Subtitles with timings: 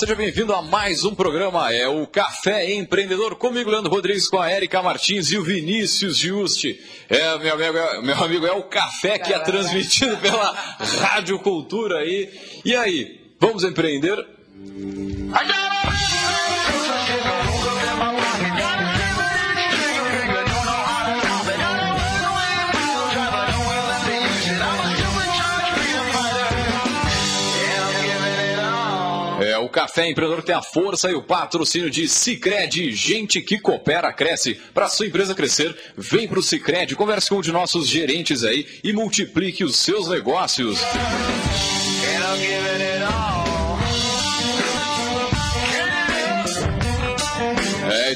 [0.00, 4.50] seja bem-vindo a mais um programa, é o Café Empreendedor, comigo, Leandro Rodrigues, com a
[4.50, 6.80] Érica Martins e o Vinícius Giusti.
[7.06, 10.52] É, meu amigo, é, meu amigo, é o café que é transmitido pela
[11.02, 12.30] Rádio Cultura aí.
[12.64, 14.26] E aí, vamos empreender?
[29.90, 32.92] Café Empreendedor tem a força e o patrocínio de Cicred.
[32.92, 34.54] Gente que coopera, cresce.
[34.72, 38.64] Para sua empresa crescer, vem para o Cicred, converse com um de nossos gerentes aí
[38.84, 40.78] e multiplique os seus negócios.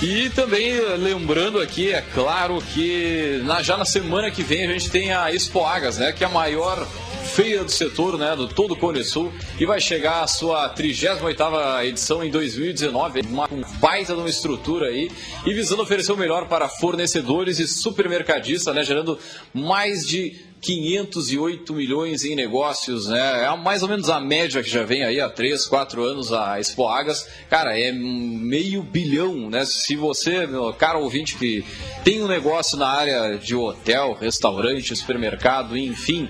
[0.00, 4.90] E também lembrando aqui, é claro que na, já na semana que vem a gente
[4.90, 6.12] tem a Expo Agas, né?
[6.12, 6.86] Que é a maior
[7.22, 8.34] feira do setor, né?
[8.36, 9.32] Do todo o Cone Sul.
[9.58, 13.22] E vai chegar a sua 38ª edição em 2019.
[13.22, 15.10] Uma um baita de uma estrutura aí.
[15.46, 18.82] E visando oferecer o melhor para fornecedores e supermercadistas, né?
[18.82, 19.18] Gerando
[19.54, 23.44] mais de 508 milhões em negócios, né?
[23.44, 26.60] É mais ou menos a média que já vem aí há 3, 4 anos a
[26.60, 27.28] Expo Agas.
[27.50, 29.64] Cara, é meio bilhão, né?
[29.64, 31.64] Se você, meu caro ouvinte, que
[32.04, 36.28] tem um negócio na área de hotel, restaurante, supermercado, enfim,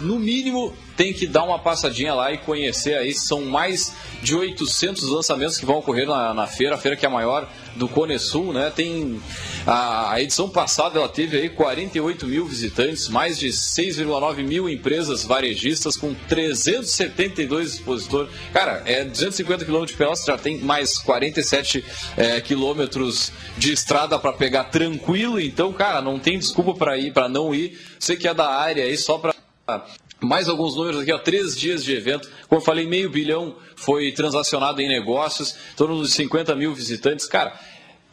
[0.00, 3.14] no mínimo tem que dar uma passadinha lá e conhecer aí.
[3.14, 7.08] São mais de 800 lançamentos que vão ocorrer na, na feira, a feira que é
[7.08, 8.70] a maior do Cone Sul, né?
[8.74, 9.20] Tem
[9.66, 15.24] a, a edição passada ela teve aí 48 mil visitantes, mais de 6,9 mil empresas
[15.24, 18.30] varejistas com 372 expositores.
[18.52, 21.84] Cara, é 250 quilômetros de Pelotas, já tem mais 47
[22.16, 25.40] é, quilômetros de estrada para pegar tranquilo.
[25.40, 27.78] Então, cara, não tem desculpa para ir, para não ir.
[27.98, 29.39] Você que é da área aí só para
[30.20, 32.30] mais alguns números aqui, ó, três dias de evento.
[32.48, 37.26] Como eu falei, meio bilhão foi transacionado em negócios, em torno de 50 mil visitantes.
[37.26, 37.58] Cara,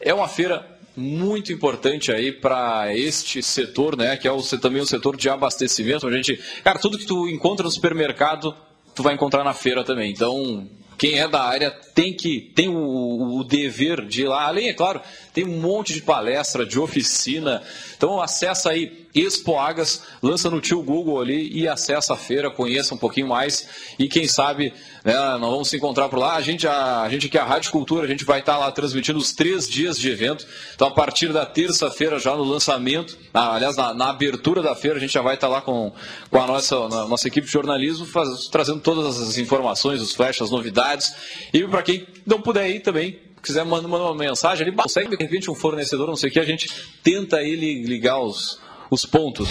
[0.00, 4.16] é uma feira muito importante aí para este setor, né?
[4.16, 6.06] Que é o, também o setor de abastecimento.
[6.06, 8.54] A gente, cara, tudo que tu encontra no supermercado,
[8.94, 10.10] tu vai encontrar na feira também.
[10.10, 10.66] Então,
[10.98, 14.48] quem é da área tem que tem o, o, dever de ir lá.
[14.48, 15.00] Além, é claro,
[15.38, 17.62] tem um monte de palestra, de oficina.
[17.96, 22.92] Então acessa aí Expo Agas, lança no tio Google ali e acessa a feira, conheça
[22.92, 23.68] um pouquinho mais
[24.00, 24.72] e quem sabe
[25.04, 26.34] né, nós vamos se encontrar por lá.
[26.34, 29.16] A gente, a, a gente aqui, a Rádio Cultura, a gente vai estar lá transmitindo
[29.16, 30.44] os três dias de evento.
[30.74, 34.96] Então a partir da terça-feira já no lançamento, ah, aliás, na, na, abertura da feira,
[34.96, 35.92] a gente já vai estar lá com,
[36.30, 40.42] com a nossa, a nossa equipe de jornalismo faz, trazendo todas as informações, os flashes,
[40.42, 41.14] as novidades.
[41.52, 45.50] E para quem não puder ir também, quiser mandar uma mensagem, ele consegue de repente
[45.50, 46.68] um fornecedor, não sei o que, a gente
[47.02, 48.60] tenta ele ligar os,
[48.90, 49.48] os pontos.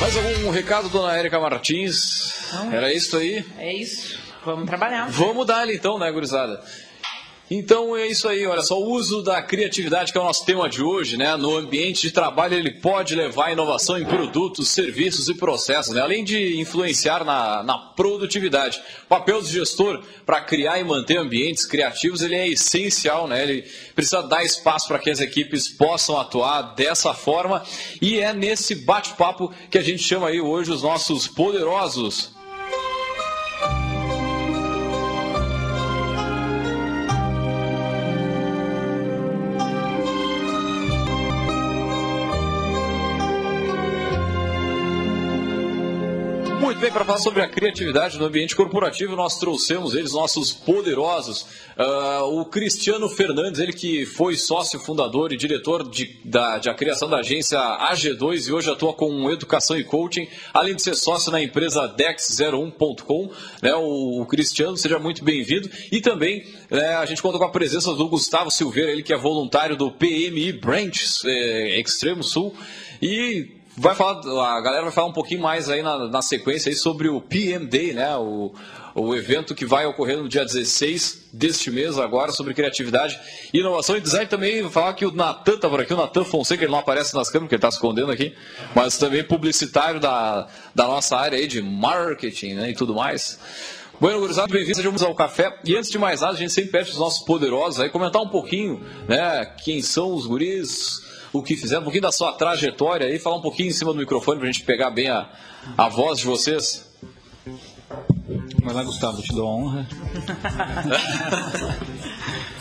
[0.00, 2.48] Mais algum recado, dona Érica Martins?
[2.52, 3.44] Não, Era isso aí?
[3.56, 4.18] É isso.
[4.44, 5.08] Vamos trabalhar.
[5.08, 6.60] Vamos dar ali então, né, gurizada?
[7.50, 10.66] Então é isso aí, olha só, o uso da criatividade que é o nosso tema
[10.66, 11.36] de hoje, né?
[11.36, 16.00] No ambiente de trabalho ele pode levar inovação em produtos, serviços e processos, né?
[16.00, 18.80] Além de influenciar na, na produtividade.
[19.04, 23.42] O papel do gestor para criar e manter ambientes criativos ele é essencial, né?
[23.42, 27.62] Ele precisa dar espaço para que as equipes possam atuar dessa forma
[28.00, 32.32] e é nesse bate-papo que a gente chama aí hoje os nossos poderosos
[46.94, 51.42] para falar sobre a criatividade no ambiente corporativo, nós trouxemos eles, nossos poderosos.
[51.76, 57.10] Uh, o Cristiano Fernandes, ele que foi sócio fundador e diretor de, da, de criação
[57.10, 61.42] da agência AG2 e hoje atua com educação e coaching, além de ser sócio na
[61.42, 63.30] empresa Dex01.com.
[63.60, 65.68] Né, o, o, Cristiano, seja muito bem-vindo.
[65.90, 69.18] E também né, a gente conta com a presença do Gustavo Silveira, ele que é
[69.18, 72.54] voluntário do PMI Branch é, Extremo Sul.
[73.02, 76.76] E vai falar, a galera vai falar um pouquinho mais aí na, na sequência aí
[76.76, 78.16] sobre o PM Day, né?
[78.16, 78.52] O,
[78.94, 83.18] o evento que vai ocorrer no dia 16 deste mês agora sobre criatividade,
[83.52, 84.62] inovação e design também.
[84.62, 87.28] Vou falar que o Natan está por aqui, o Natan Fonseca, ele não aparece nas
[87.28, 88.34] câmeras porque ele está escondendo aqui,
[88.74, 93.40] mas também publicitário da, da nossa área aí de marketing né, e tudo mais.
[94.00, 95.56] Bueno, gurizada, bem-vindos, sejamos ao café.
[95.64, 98.28] E antes de mais nada, a gente sempre pede os nossos poderosos aí comentar um
[98.28, 101.02] pouquinho, né, quem são os guris,
[101.34, 103.98] o que fizeram, um pouquinho da sua trajetória aí, falar um pouquinho em cima do
[103.98, 105.28] microfone para a gente pegar bem a,
[105.76, 106.88] a voz de vocês.
[108.62, 109.88] Vai lá, Gustavo, te dou a honra.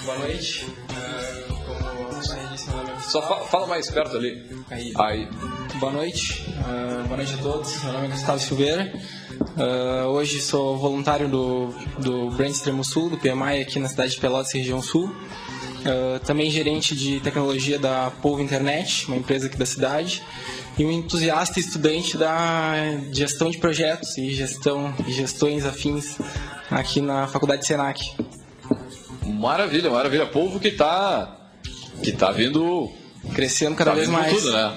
[0.03, 0.65] Boa noite.
[0.65, 4.43] Uh, como você disse, meu nome é Só fa fala mais perto ali.
[4.69, 4.91] Aí.
[4.97, 5.29] Aí.
[5.79, 6.43] Boa noite.
[6.49, 7.83] Uh, boa noite a todos.
[7.83, 8.91] Meu nome é Gustavo Silveira.
[9.55, 11.67] Uh, hoje sou voluntário do,
[11.99, 15.15] do Brand Extremo Sul, do PMI, aqui na cidade de Pelotas, região sul.
[15.83, 20.23] Uh, também gerente de tecnologia da Polvo Internet, uma empresa aqui da cidade,
[20.77, 22.73] e um entusiasta estudante da
[23.11, 26.17] gestão de projetos e gestão e gestões afins
[26.71, 28.15] aqui na Faculdade Senac.
[29.25, 30.25] Maravilha, maravilha.
[30.25, 31.37] Povo que está
[32.01, 32.89] que tá vindo
[33.33, 34.33] crescendo cada tá vez mais.
[34.33, 34.73] Tudo, né?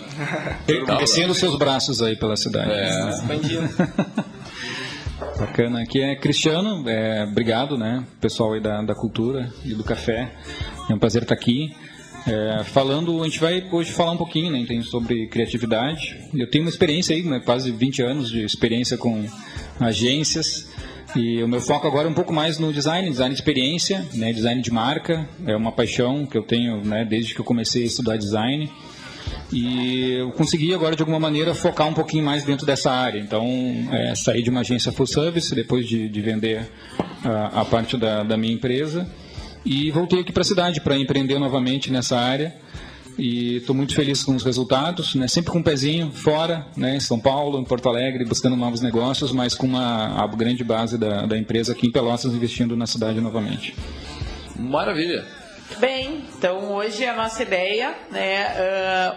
[0.98, 2.70] Crescendo seus braços aí pela cidade.
[2.70, 3.10] É.
[3.10, 3.68] Expandindo.
[5.38, 5.82] Bacana.
[5.82, 8.02] Aqui é Cristiano, é, obrigado, né?
[8.20, 10.32] Pessoal aí da, da cultura e do café.
[10.88, 11.74] É um prazer estar aqui.
[12.26, 16.16] É, falando, a gente vai hoje falar um pouquinho né, sobre criatividade.
[16.34, 19.26] Eu tenho uma experiência aí, né, quase 20 anos de experiência com
[19.78, 20.68] agências.
[21.14, 24.32] E o meu foco agora é um pouco mais no design, design de experiência, né,
[24.32, 25.28] design de marca.
[25.46, 28.70] É uma paixão que eu tenho né, desde que eu comecei a estudar design.
[29.52, 33.18] E eu consegui agora, de alguma maneira, focar um pouquinho mais dentro dessa área.
[33.18, 33.46] Então,
[33.92, 36.68] é, saí de uma agência full service, depois de, de vender
[37.24, 39.08] a, a parte da, da minha empresa.
[39.64, 42.54] E voltei aqui para a cidade para empreender novamente nessa área.
[43.18, 45.26] E estou muito feliz com os resultados, né?
[45.26, 46.96] sempre com um pezinho fora, né?
[46.96, 50.98] em São Paulo, em Porto Alegre, buscando novos negócios, mas com uma, a grande base
[50.98, 53.74] da, da empresa aqui em Pelotas, investindo na cidade novamente.
[54.54, 55.24] Maravilha.
[55.74, 58.46] Bem, então hoje a nossa ideia, né,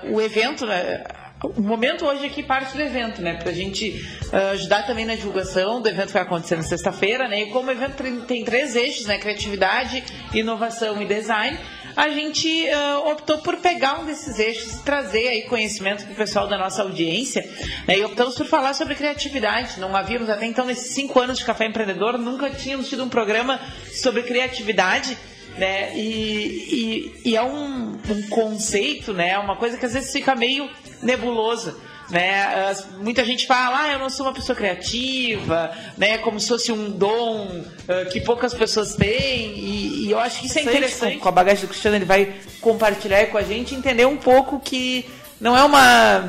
[0.03, 1.03] uh, o evento, né,
[1.41, 4.03] o momento hoje aqui parte do evento, né, para a gente
[4.33, 7.69] uh, ajudar também na divulgação do evento que vai acontecer na sexta-feira, né, e como
[7.69, 10.03] o evento tem, três eixos, né, criatividade,
[10.33, 11.57] inovação e design,
[11.95, 16.47] a gente uh, optou por pegar um desses eixos trazer aí conhecimento para o pessoal
[16.47, 17.47] da nossa audiência,
[17.87, 19.79] né, e optamos por falar sobre criatividade.
[19.79, 23.61] Não havíamos até então nesses cinco anos de Café Empreendedor, nunca tínhamos tido um programa
[23.93, 25.17] sobre criatividade
[25.59, 25.91] né?
[25.95, 29.37] E, e, e é um, um, conceito, né?
[29.37, 30.69] Uma coisa que às vezes fica meio
[31.03, 31.75] nebulosa.
[32.09, 32.73] Né?
[32.99, 36.17] Muita gente fala, ah, eu não sou uma pessoa criativa, né?
[36.17, 39.53] Como se fosse um dom uh, que poucas pessoas têm.
[39.59, 41.15] E, e, eu acho que isso é interessante.
[41.15, 44.59] Com, com a bagagem do Cristiano, ele vai compartilhar com a gente, entender um pouco
[44.59, 45.05] que
[45.39, 46.27] não é uma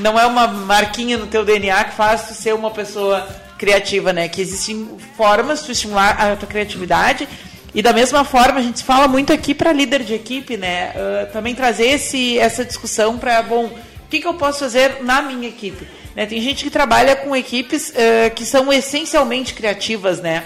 [0.00, 3.26] não é uma marquinha no teu DNA que faz tu ser uma pessoa
[3.58, 4.28] criativa, né?
[4.28, 7.28] Que existem formas de estimular a tua criatividade
[7.74, 10.92] e da mesma forma, a gente fala muito aqui para líder de equipe, né?
[10.92, 15.20] Uh, também trazer esse, essa discussão para, bom, o que, que, eu posso fazer na
[15.20, 15.84] minha equipe?
[16.14, 16.24] Né?
[16.24, 20.44] Tem gente que trabalha com equipes uh, que são essencialmente criativas, né?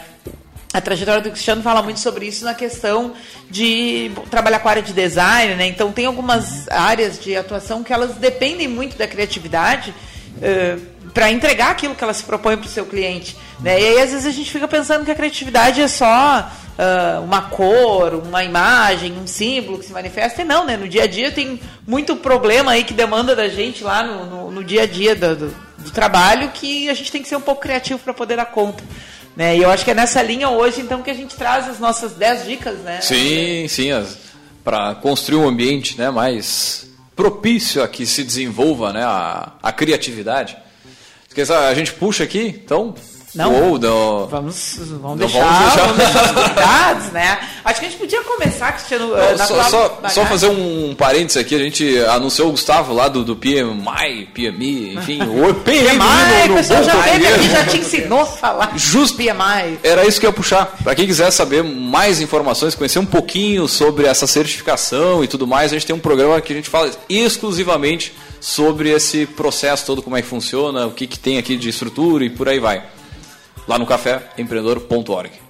[0.73, 3.13] A trajetória do Cristiano fala muito sobre isso na questão
[3.51, 5.67] de trabalhar com a área de design, né?
[5.67, 9.95] Então tem algumas áreas de atuação que elas dependem muito da criatividade.
[10.39, 13.37] Uh, para entregar aquilo que ela se propõe para o seu cliente.
[13.61, 13.81] Né?
[13.81, 17.43] E aí, às vezes, a gente fica pensando que a criatividade é só uh, uma
[17.43, 20.43] cor, uma imagem, um símbolo que se manifesta.
[20.43, 20.77] E não, né?
[20.77, 24.51] No dia a dia tem muito problema aí que demanda da gente lá no, no,
[24.51, 27.41] no dia a dia do, do, do, trabalho que a gente tem que ser um
[27.41, 28.83] pouco criativo para poder dar conta.
[29.37, 29.57] Né?
[29.57, 32.15] E eu acho que é nessa linha hoje, então, que a gente traz as nossas
[32.15, 33.01] 10 dicas, né?
[33.01, 33.91] Sim, sim,
[34.65, 40.57] para construir um ambiente né, mais propício a que se desenvolva né, a, a criatividade.
[41.43, 42.95] A gente puxa aqui, então
[43.35, 44.27] não, do...
[44.27, 47.39] vamos, vamos, deixar, vamos, deixar, vamos deixar os convidados, né?
[47.63, 51.37] Acho que a gente podia começar, Cristiano, Não, na só, só, só, fazer um parênteses
[51.37, 55.85] aqui, a gente anunciou o Gustavo lá do, do PMI, PMI, enfim, o PMI.
[55.85, 59.79] PMI, o pessoal já veio aqui, já te ensinou a falar Justo, PMI.
[59.83, 60.77] Era isso que eu ia puxar.
[60.83, 65.71] Para quem quiser saber mais informações, conhecer um pouquinho sobre essa certificação e tudo mais,
[65.71, 70.17] a gente tem um programa que a gente fala exclusivamente sobre esse processo todo, como
[70.17, 72.85] é que funciona, o que, que tem aqui de estrutura e por aí vai
[73.67, 75.31] lá no caféempreendedor.org.
[75.31, 75.48] Muito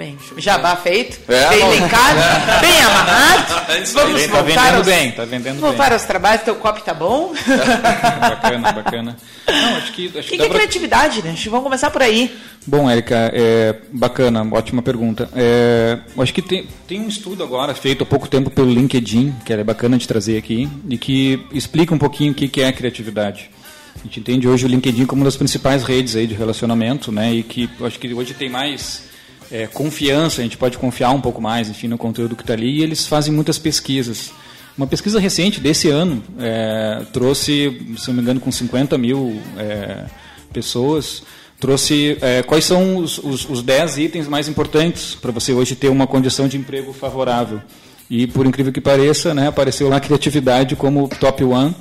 [0.00, 0.16] bem.
[0.38, 2.20] Jabá feito, é, bem linkado,
[2.62, 3.60] bem amarrado.
[3.70, 5.92] É Vamos tá vendendo aos, bem, tá vendendo voltar bem.
[5.92, 7.32] aos trabalhos, teu copo tá bom.
[8.20, 9.16] bacana, bacana.
[9.46, 10.58] Não, acho que, acho que, que é pra...
[10.58, 11.36] criatividade, né?
[11.44, 12.34] Vamos começar por aí.
[12.66, 15.28] Bom, Érica, é, bacana, ótima pergunta.
[15.36, 19.52] É, acho que tem, tem um estudo agora feito há pouco tempo pelo LinkedIn, que
[19.52, 23.50] é bacana de trazer aqui, e que explica um pouquinho o que é criatividade.
[23.94, 27.32] A gente entende hoje o LinkedIn como uma das principais redes aí de relacionamento, né?
[27.32, 29.09] E que acho que hoje tem mais
[29.50, 32.78] é, confiança, a gente pode confiar um pouco mais, enfim, no conteúdo que está ali.
[32.78, 34.32] E eles fazem muitas pesquisas.
[34.76, 40.04] Uma pesquisa recente desse ano é, trouxe, se não me engano, com 50 mil é,
[40.52, 41.22] pessoas,
[41.58, 45.88] trouxe é, quais são os, os, os 10 itens mais importantes para você hoje ter
[45.88, 47.60] uma condição de emprego favorável.
[48.08, 51.74] E, por incrível que pareça, né, apareceu lá a criatividade como top one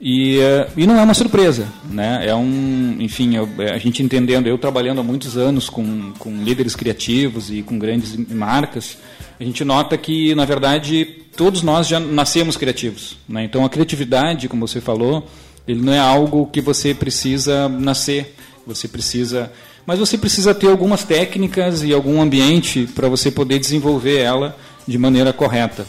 [0.00, 0.38] e,
[0.78, 2.26] e não é uma surpresa, né?
[2.26, 6.74] É um, enfim, eu, a gente entendendo, eu trabalhando há muitos anos com, com líderes
[6.74, 8.96] criativos e com grandes marcas,
[9.38, 11.04] a gente nota que, na verdade,
[11.36, 13.44] todos nós já nascemos criativos, né?
[13.44, 15.28] Então, a criatividade, como você falou,
[15.68, 18.34] ele não é algo que você precisa nascer,
[18.66, 19.52] você precisa,
[19.84, 24.56] mas você precisa ter algumas técnicas e algum ambiente para você poder desenvolver ela
[24.88, 25.86] de maneira correta.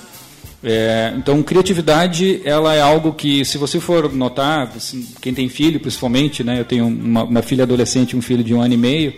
[0.63, 5.79] É, então, criatividade ela é algo que, se você for notar, assim, quem tem filho
[5.79, 9.13] principalmente, né, eu tenho uma, uma filha adolescente um filho de um ano e meio,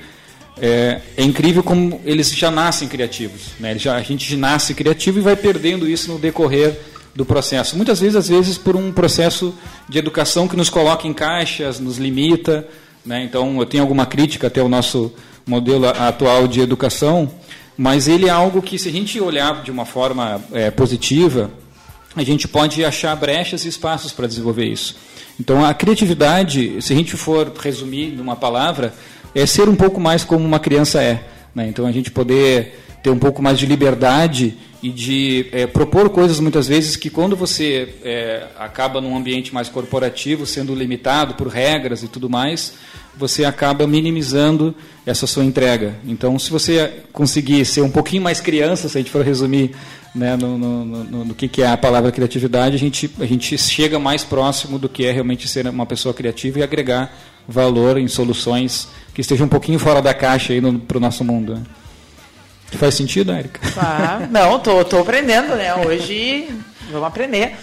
[0.58, 3.52] é, é incrível como eles já nascem criativos.
[3.60, 6.80] Né, já, a gente nasce criativo e vai perdendo isso no decorrer
[7.14, 7.76] do processo.
[7.76, 9.54] Muitas vezes, às vezes, por um processo
[9.90, 12.66] de educação que nos coloca em caixas, nos limita.
[13.06, 15.14] Né, então, eu tenho alguma crítica até o nosso
[15.46, 17.30] modelo atual de educação,
[17.78, 21.52] mas ele é algo que, se a gente olhar de uma forma é, positiva,
[22.16, 24.96] a gente pode achar brechas e espaços para desenvolver isso.
[25.40, 28.94] Então, a criatividade, se a gente for resumir numa palavra,
[29.34, 31.26] é ser um pouco mais como uma criança é.
[31.56, 31.68] Né?
[31.68, 36.42] Então, a gente poder ter um pouco mais de liberdade e de é, propor coisas
[36.42, 42.04] muitas vezes que quando você é, acaba num ambiente mais corporativo, sendo limitado por regras
[42.04, 42.74] e tudo mais,
[43.16, 44.76] você acaba minimizando
[45.06, 45.96] essa sua entrega.
[46.06, 49.72] Então, se você conseguir ser um pouquinho mais criança, se a gente for resumir
[50.14, 53.58] né, no, no, no, no que, que é a palavra criatividade, a gente, a gente
[53.58, 57.16] chega mais próximo do que é realmente ser uma pessoa criativa e agregar
[57.48, 60.54] valor em soluções que estejam um pouquinho fora da caixa
[60.86, 61.62] para o nosso mundo.
[62.78, 63.60] Faz sentido, Érica?
[63.78, 65.74] Ah, não, tô, tô aprendendo, né?
[65.76, 66.48] Hoje
[66.92, 67.56] vamos aprender.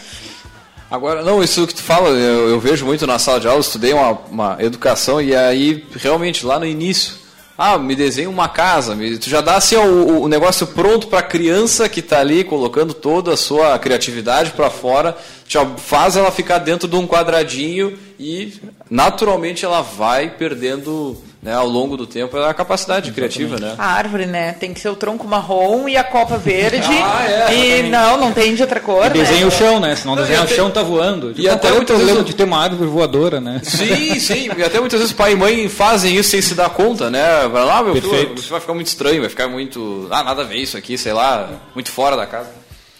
[0.91, 3.93] Agora, não, isso que tu fala, eu, eu vejo muito na sala de aula, estudei
[3.93, 7.15] uma, uma, educação e aí, realmente, lá no início,
[7.57, 11.21] ah, me desenha uma casa, me, tu já dá assim o, o negócio pronto para
[11.21, 16.33] a criança que está ali colocando toda a sua criatividade para fora, já faz ela
[16.33, 18.53] ficar dentro de um quadradinho e
[18.91, 23.35] naturalmente ela vai perdendo né, ao longo do tempo é a capacidade Exatamente.
[23.39, 23.75] criativa, né?
[23.79, 24.53] A árvore, né?
[24.53, 26.87] Tem que ser o tronco marrom e a copa verde.
[27.03, 27.91] ah, é, e exatamente.
[27.91, 29.07] não, não tem de outra cor.
[29.07, 29.47] E desenha né?
[29.47, 29.97] o chão, né?
[29.97, 31.33] Senão desenha o chão tá voando.
[31.35, 32.27] E até o problema vezes...
[32.27, 33.63] de ter uma árvore voadora, né?
[33.65, 34.51] Sim, sim.
[34.55, 37.49] E até muitas vezes pai e mãe fazem isso sem se dar conta, né?
[37.49, 40.09] Vai lá, meu filho, você vai ficar muito estranho, vai ficar muito.
[40.11, 42.51] Ah, nada a ver isso aqui, sei lá, muito fora da casa.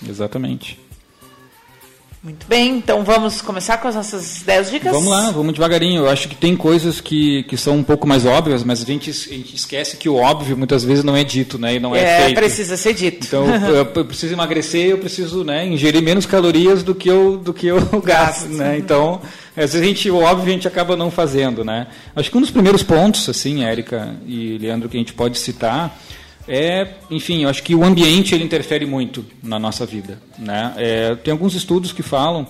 [0.09, 0.81] Exatamente.
[2.23, 4.93] Muito bem, então vamos começar com as nossas 10 dicas?
[4.93, 6.03] Vamos lá, vamos devagarinho.
[6.03, 9.09] Eu acho que tem coisas que, que são um pouco mais óbvias, mas a gente,
[9.09, 11.77] a gente esquece que o óbvio muitas vezes não é dito, né?
[11.77, 12.37] E não é, é feito.
[12.37, 13.27] precisa ser dito.
[13.27, 17.55] Então, eu, eu preciso emagrecer, eu preciso né, ingerir menos calorias do que eu, do
[17.55, 18.77] que eu gasto, né?
[18.77, 19.23] Então,
[19.57, 21.87] às vezes a gente, o óbvio a gente acaba não fazendo, né?
[22.15, 25.99] Acho que um dos primeiros pontos, assim, Érica e Leandro, que a gente pode citar
[26.53, 30.21] é, enfim, eu acho que o ambiente ele interfere muito na nossa vida.
[30.37, 30.75] Né?
[30.77, 32.45] É, tem alguns estudos que falam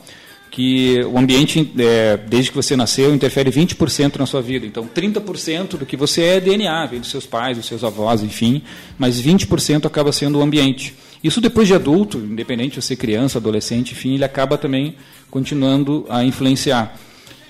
[0.51, 4.65] que o ambiente, é, desde que você nasceu, interfere 20% na sua vida.
[4.65, 8.63] Então, 30% do que você é DNA, vem dos seus pais, dos seus avós, enfim,
[8.99, 10.95] mas 20% acaba sendo o ambiente.
[11.23, 14.97] Isso depois de adulto, independente de ser criança, adolescente, enfim, ele acaba também
[15.31, 16.99] continuando a influenciar.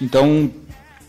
[0.03, 0.51] Então,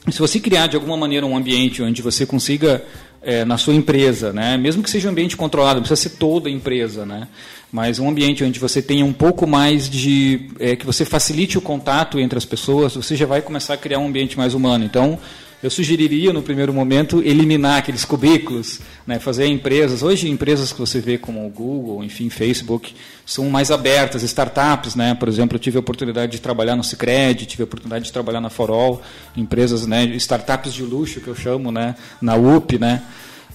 [0.07, 2.86] se você criar de alguma maneira um ambiente onde você consiga
[3.21, 4.57] é, na sua empresa, né?
[4.57, 7.27] mesmo que seja um ambiente controlado, não precisa ser toda a empresa, né?
[7.71, 10.49] mas um ambiente onde você tenha um pouco mais de.
[10.59, 13.99] É, que você facilite o contato entre as pessoas, você já vai começar a criar
[13.99, 14.83] um ambiente mais humano.
[14.83, 15.17] Então,
[15.62, 20.01] eu sugeriria, no primeiro momento, eliminar aqueles cubículos, né, fazer empresas.
[20.01, 25.13] Hoje, empresas que você vê como o Google, enfim, Facebook, são mais abertas, startups, né?
[25.13, 28.41] Por exemplo, eu tive a oportunidade de trabalhar no Cicred, tive a oportunidade de trabalhar
[28.41, 29.01] na Forol,
[29.38, 33.03] empresas, né, startups de luxo que eu chamo, né, na UP, né?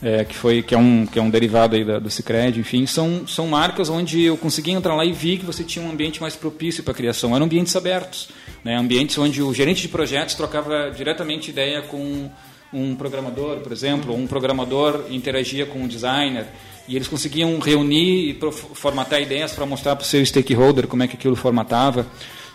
[0.02, 2.86] É, que foi que é um que é um derivado aí da, do Cicred, enfim,
[2.86, 6.20] são são marcas onde eu consegui entrar lá e vi que você tinha um ambiente
[6.20, 7.34] mais propício para a criação.
[7.34, 8.28] Eram ambientes abertos,
[8.64, 8.76] né?
[8.76, 12.30] Ambientes onde o gerente de projetos trocava diretamente ideia com
[12.72, 16.46] um programador, por exemplo, ou um programador interagia com um designer
[16.88, 18.38] e eles conseguiam reunir e
[18.74, 22.06] formatar ideias para mostrar para o seu stakeholder como é que aquilo formatava.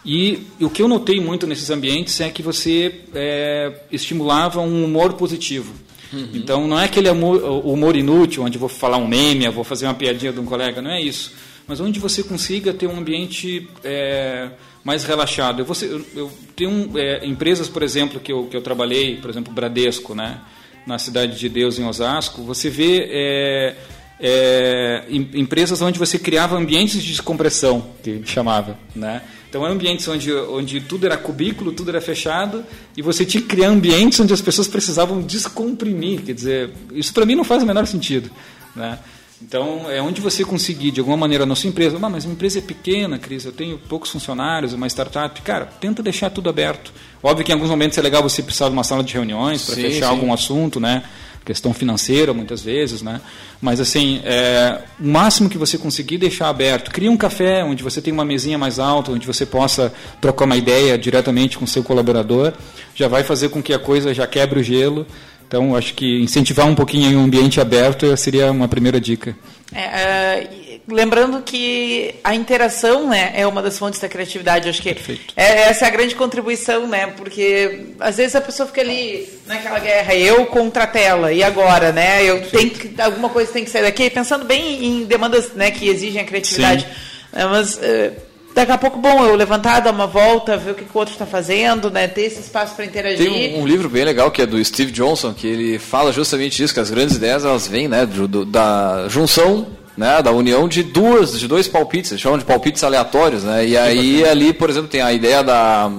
[0.05, 5.13] E o que eu notei muito nesses ambientes é que você é, estimulava um humor
[5.13, 5.73] positivo.
[6.13, 6.29] Uhum.
[6.33, 9.93] Então não é aquele humor, humor inútil, onde vou falar um meme, vou fazer uma
[9.93, 11.33] piadinha de um colega, não é isso.
[11.67, 14.49] Mas onde você consiga ter um ambiente é,
[14.83, 15.59] mais relaxado.
[15.59, 19.29] Eu, vou eu, eu tenho é, empresas, por exemplo, que eu, que eu trabalhei, por
[19.29, 20.41] exemplo, Bradesco, né?
[20.85, 23.75] na Cidade de Deus, em Osasco, você vê é,
[24.19, 29.21] é, empresas onde você criava ambientes de descompressão, que chamava, né?
[29.51, 32.63] Então, ambientes onde, onde tudo era cubículo, tudo era fechado,
[32.95, 36.21] e você tinha que criar ambientes onde as pessoas precisavam descomprimir.
[36.21, 38.31] Quer dizer, isso para mim não faz o menor sentido.
[38.73, 38.97] Né?
[39.41, 42.59] Então, é onde você conseguir, de alguma maneira, na sua empresa, ah, mas a empresa
[42.59, 45.41] é pequena, Cris, eu tenho poucos funcionários, uma startup.
[45.41, 46.93] Cara, tenta deixar tudo aberto.
[47.21, 49.75] Óbvio que em alguns momentos é legal você precisar de uma sala de reuniões para
[49.75, 50.11] fechar sim.
[50.11, 51.03] algum assunto, né?
[51.51, 53.19] Questão financeira muitas vezes, né?
[53.61, 58.01] Mas assim, é, o máximo que você conseguir deixar aberto, cria um café onde você
[58.01, 61.83] tem uma mesinha mais alta, onde você possa trocar uma ideia diretamente com o seu
[61.83, 62.53] colaborador,
[62.95, 65.05] já vai fazer com que a coisa já quebre o gelo.
[65.45, 69.35] Então, acho que incentivar um pouquinho um ambiente aberto seria uma primeira dica.
[69.73, 74.69] É, uh lembrando que a interação né, é uma das fontes da criatividade.
[74.69, 74.89] Acho que
[75.35, 77.07] é, essa é a grande contribuição, né?
[77.07, 81.91] Porque às vezes a pessoa fica ali naquela guerra, eu contra a tela, e agora,
[81.91, 82.23] né?
[82.23, 85.87] Eu tenho que, alguma coisa tem que sair daqui, pensando bem em demandas né, que
[85.87, 86.85] exigem a criatividade.
[87.31, 88.11] Né, mas uh,
[88.53, 91.13] daqui a pouco, bom, eu levantar, dar uma volta, ver o que, que o outro
[91.13, 92.07] está fazendo, né?
[92.07, 93.29] Ter esse espaço para interagir.
[93.31, 96.61] Tem um, um, livro bem legal que é do Steve Johnson, que ele fala justamente
[96.61, 100.67] isso, que as grandes ideias elas vêm né, do, do, da junção né, da união
[100.67, 103.67] de duas, de dois palpites, eles chamam de palpites aleatórios, né?
[103.67, 105.91] E aí ali, por exemplo, tem a ideia da,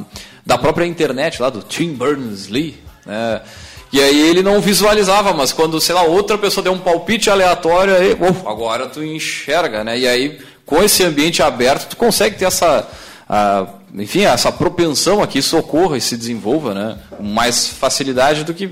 [0.44, 3.40] da própria internet lá do Tim Berners-Lee, né?
[3.92, 7.94] E aí ele não visualizava, mas quando, sei lá, outra pessoa deu um palpite aleatório,
[7.94, 9.96] aí, uf, agora tu enxerga, né?
[9.96, 12.84] E aí, com esse ambiente aberto, tu consegue ter essa,
[13.28, 16.98] a, enfim, essa propensão a que isso ocorra e se desenvolva, né?
[17.08, 18.68] Com mais facilidade do que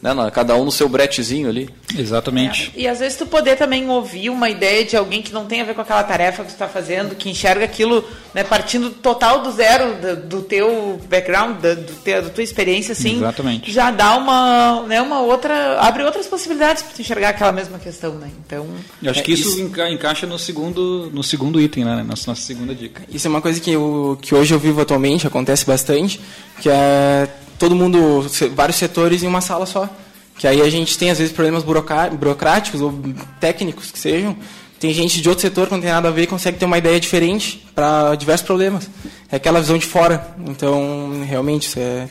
[0.00, 1.68] né, cada um no seu bretezinho ali.
[1.96, 2.72] Exatamente.
[2.76, 5.60] É, e às vezes tu poder também ouvir uma ideia de alguém que não tem
[5.60, 9.42] a ver com aquela tarefa que tu está fazendo, que enxerga aquilo né, partindo total
[9.42, 13.72] do zero do, do teu background, do, do teu, da tua experiência, assim, Exatamente.
[13.72, 18.14] já dá uma, né, uma outra, abre outras possibilidades para tu enxergar aquela mesma questão,
[18.14, 18.30] né?
[18.46, 18.66] Então,
[19.02, 22.34] eu acho é, que isso, isso, encaixa no segundo, no segundo item, né, na nossa
[22.34, 23.02] segunda dica.
[23.08, 26.20] Isso é uma coisa que, eu, que hoje eu vivo atualmente, acontece bastante,
[26.60, 29.88] que é todo mundo, vários setores em uma sala só.
[30.38, 32.94] Que aí a gente tem, às vezes, problemas burocráticos ou
[33.40, 34.36] técnicos que sejam.
[34.78, 36.78] Tem gente de outro setor que não tem nada a ver e consegue ter uma
[36.78, 38.88] ideia diferente para diversos problemas.
[39.30, 40.28] É aquela visão de fora.
[40.46, 42.08] Então, realmente, isso é,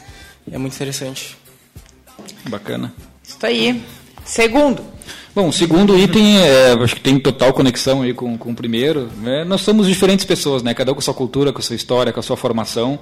[0.51, 1.37] é muito interessante.
[2.49, 2.93] Bacana.
[3.23, 3.81] Isso aí.
[4.25, 4.83] Segundo.
[5.33, 9.09] Bom, o segundo item, é, acho que tem total conexão aí com, com o primeiro.
[9.21, 9.45] Né?
[9.45, 10.73] Nós somos diferentes pessoas, né?
[10.73, 12.99] cada um com a sua cultura, com a sua história, com a sua formação.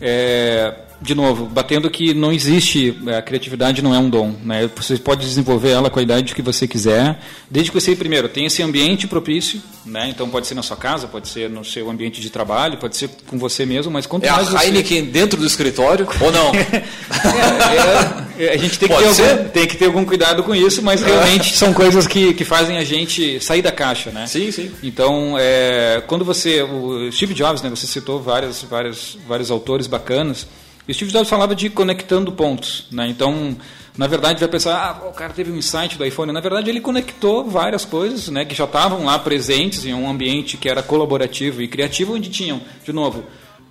[0.00, 4.34] É, de novo, batendo que não existe, a criatividade não é um dom.
[4.42, 4.70] Né?
[4.76, 8.46] Você pode desenvolver ela com a idade que você quiser, desde que você, primeiro, tenha
[8.46, 10.08] esse ambiente propício, né?
[10.08, 13.10] então pode ser na sua casa, pode ser no seu ambiente de trabalho, pode ser
[13.26, 16.52] com você mesmo, mas quanto é mais a Heineken dentro do escritório ou não?
[18.38, 20.82] é, é, a gente tem que, ter algum, tem que ter algum cuidado com isso,
[20.82, 24.10] mas realmente são coisas que, que fazem a gente sair da caixa.
[24.10, 24.26] Né?
[24.26, 24.70] Sim, sim.
[24.82, 30.46] Então, é, quando você, o Steve Jobs, né, você citou vários, vários, vários autores bacanas,
[30.88, 32.86] o Steve Jobs falava de conectando pontos.
[32.90, 33.08] Né?
[33.08, 33.56] Então,
[33.96, 36.32] na verdade, vai pensar, ah, o cara teve um insight do iPhone.
[36.32, 40.56] Na verdade, ele conectou várias coisas né, que já estavam lá presentes em um ambiente
[40.56, 43.24] que era colaborativo e criativo, onde tinham, de novo,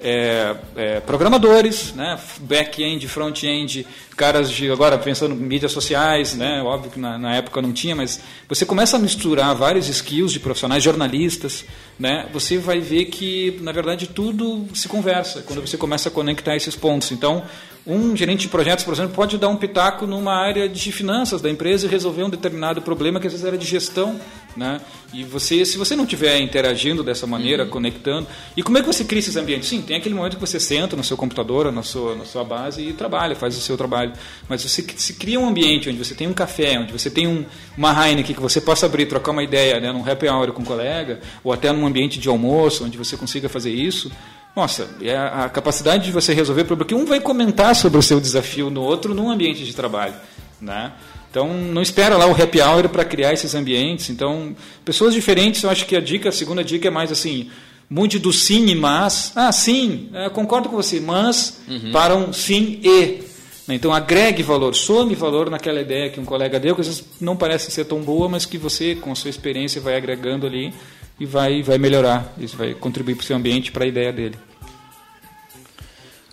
[0.03, 6.91] é, é, programadores, né, back-end, front-end, caras de agora pensando em mídias sociais, né, óbvio
[6.91, 10.83] que na, na, época não tinha, mas você começa a misturar vários skills de profissionais,
[10.83, 11.63] jornalistas,
[11.99, 16.55] né, você vai ver que na verdade tudo se conversa quando você começa a conectar
[16.55, 17.11] esses pontos.
[17.11, 17.43] Então
[17.85, 21.49] um gerente de projetos, por exemplo, pode dar um pitaco numa área de finanças da
[21.49, 24.17] empresa e resolver um determinado problema que às vezes era de gestão,
[24.55, 24.79] né?
[25.13, 27.69] E você, se você não estiver interagindo dessa maneira, uhum.
[27.69, 28.25] conectando,
[28.55, 29.67] e como é que você cria esses ambientes?
[29.67, 32.81] Sim, tem aquele momento que você senta no seu computador, na sua, na sua base
[32.81, 34.13] e trabalha, faz o seu trabalho.
[34.47, 37.43] Mas você se cria um ambiente onde você tem um café, onde você tem um,
[37.77, 40.65] uma Heineken que você possa abrir, trocar uma ideia, né, num happy hour com um
[40.65, 44.11] colega, ou até num ambiente de almoço, onde você consiga fazer isso
[44.55, 48.19] nossa, é a capacidade de você resolver problema, porque um vai comentar sobre o seu
[48.19, 50.13] desafio no outro num ambiente de trabalho,
[50.61, 50.91] né?
[51.29, 54.11] Então, não espera lá o happy hour para criar esses ambientes.
[54.11, 57.49] Então, pessoas diferentes, eu acho que a dica, a segunda dica é mais assim,
[57.89, 59.31] mude do sim e mas.
[59.35, 61.91] Ah, sim, é, concordo com você, mas uhum.
[61.91, 63.23] para um sim e.
[63.67, 67.35] Então, agregue valor, some valor naquela ideia que um colega deu, que às vezes não
[67.35, 70.71] parece ser tão boa, mas que você, com a sua experiência, vai agregando ali
[71.19, 72.33] e vai, vai melhorar.
[72.37, 74.37] Isso vai contribuir para o seu ambiente, para a ideia dele.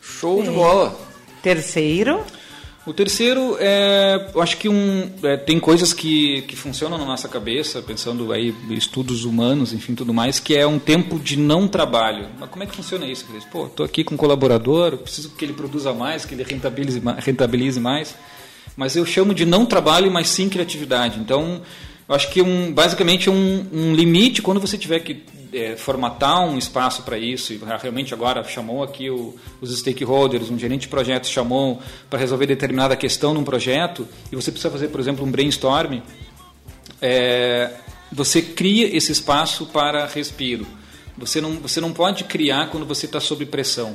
[0.01, 0.99] Show de bola.
[1.43, 2.25] Terceiro.
[2.87, 7.29] O terceiro é, eu acho que um, é, tem coisas que, que funcionam na nossa
[7.29, 12.29] cabeça, pensando aí estudos humanos, enfim, tudo mais, que é um tempo de não trabalho.
[12.39, 13.45] Mas como é que funciona isso, Cris?
[13.45, 17.79] Pô, estou aqui com um colaborador, preciso que ele produza mais, que ele rentabilize, rentabilize
[17.79, 18.15] mais,
[18.75, 21.21] mas eu chamo de não trabalho, mas sim criatividade.
[21.21, 21.61] Então,
[22.11, 26.59] eu acho que um, basicamente um, um limite quando você tiver que é, formatar um
[26.59, 31.31] espaço para isso, e realmente agora chamou aqui o, os stakeholders, um gerente de projetos
[31.31, 36.01] chamou para resolver determinada questão num projeto, e você precisa fazer, por exemplo, um brainstorm,
[37.01, 37.71] é,
[38.11, 40.67] você cria esse espaço para respiro.
[41.17, 43.95] Você não, você não pode criar quando você está sob pressão.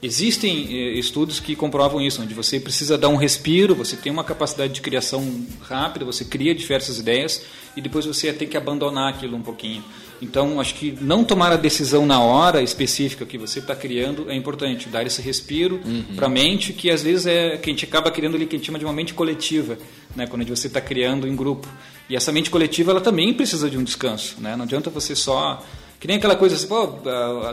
[0.00, 4.22] Existem eh, estudos que comprovam isso, onde você precisa dar um respiro, você tem uma
[4.22, 7.42] capacidade de criação rápida, você cria diversas ideias
[7.76, 9.82] e depois você tem que abandonar aquilo um pouquinho.
[10.20, 14.34] Então, acho que não tomar a decisão na hora específica que você está criando é
[14.34, 16.16] importante, dar esse respiro uhum.
[16.16, 18.58] para a mente, que às vezes é que a gente acaba criando ali que a
[18.58, 19.78] gente chama de uma mente coletiva,
[20.14, 21.68] né, quando você está criando em grupo.
[22.08, 24.56] E essa mente coletiva ela também precisa de um descanso, né?
[24.56, 25.62] Não adianta você só
[26.00, 26.94] que nem aquela coisa assim, pô,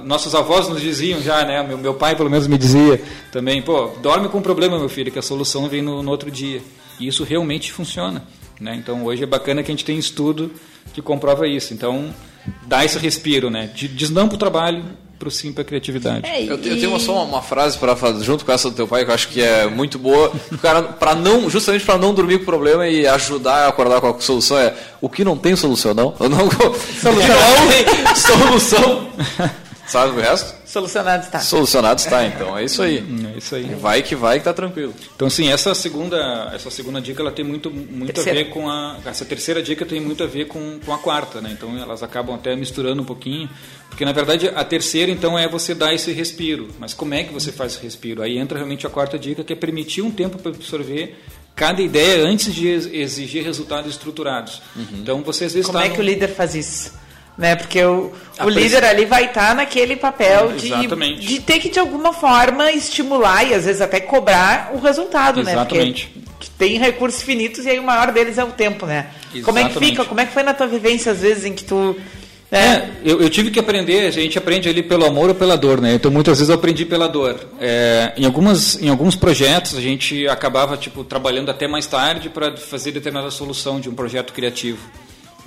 [0.04, 1.64] nossos avós nos diziam já, né?
[1.64, 5.12] Meu, meu pai pelo menos me dizia também, pô, dorme com um problema, meu filho,
[5.12, 6.62] que a solução vem no, no outro dia.
[7.00, 8.24] E isso realmente funciona.
[8.60, 8.76] Né?
[8.76, 10.52] Então hoje é bacana que a gente tem estudo
[10.94, 11.74] que comprova isso.
[11.74, 12.14] Então
[12.68, 13.68] dá esse respiro, né?
[13.68, 14.84] De desnampa o trabalho,
[15.18, 16.26] para o sim para a criatividade.
[16.28, 16.48] É, e...
[16.48, 19.06] eu, eu, tenho só uma, uma, frase para fazer junto com essa do teu pai
[19.06, 20.32] que eu acho que é muito boa.
[21.00, 24.20] para não, justamente para não dormir com o problema e ajudar a acordar com a
[24.20, 26.14] solução é o que não tem solução não.
[26.20, 29.10] Eu não solução não tem solução.
[29.88, 30.65] Sabe o resto?
[30.76, 31.40] Solucionado está.
[31.40, 32.58] Solucionado está, então.
[32.58, 33.02] É isso aí.
[33.34, 33.64] É isso aí.
[33.76, 34.94] Vai que vai que tá tranquilo.
[35.16, 38.98] Então, sim, essa segunda, essa segunda dica ela tem muito, muito a ver com a.
[39.06, 41.52] Essa terceira dica tem muito a ver com, com a quarta, né?
[41.54, 43.50] Então elas acabam até misturando um pouquinho.
[43.88, 46.68] Porque na verdade a terceira então é você dar esse respiro.
[46.78, 48.22] Mas como é que você faz esse respiro?
[48.22, 51.24] Aí entra realmente a quarta dica, que é permitir um tempo para absorver
[51.56, 54.62] cada ideia antes de exigir resultados estruturados.
[54.76, 54.86] Uhum.
[54.96, 57.05] Então você às vezes Como é que o líder faz isso?
[57.38, 57.56] Né?
[57.56, 60.72] Porque o, o líder ali vai estar tá naquele papel de,
[61.20, 66.12] de ter que de alguma forma estimular e às vezes até cobrar o resultado, Exatamente.
[66.16, 66.24] né?
[66.38, 69.08] Porque tem recursos finitos e aí o maior deles é o tempo, né?
[69.34, 69.44] Exatamente.
[69.44, 70.06] Como é que fica?
[70.06, 71.96] Como é que foi na tua vivência às vezes em que tu
[72.52, 75.58] é, é eu, eu, tive que aprender, a gente aprende ali pelo amor ou pela
[75.58, 75.96] dor, né?
[75.96, 77.38] Então muitas vezes eu aprendi pela dor.
[77.60, 82.56] É, em, algumas, em alguns projetos a gente acabava tipo trabalhando até mais tarde para
[82.56, 84.80] fazer determinada solução de um projeto criativo.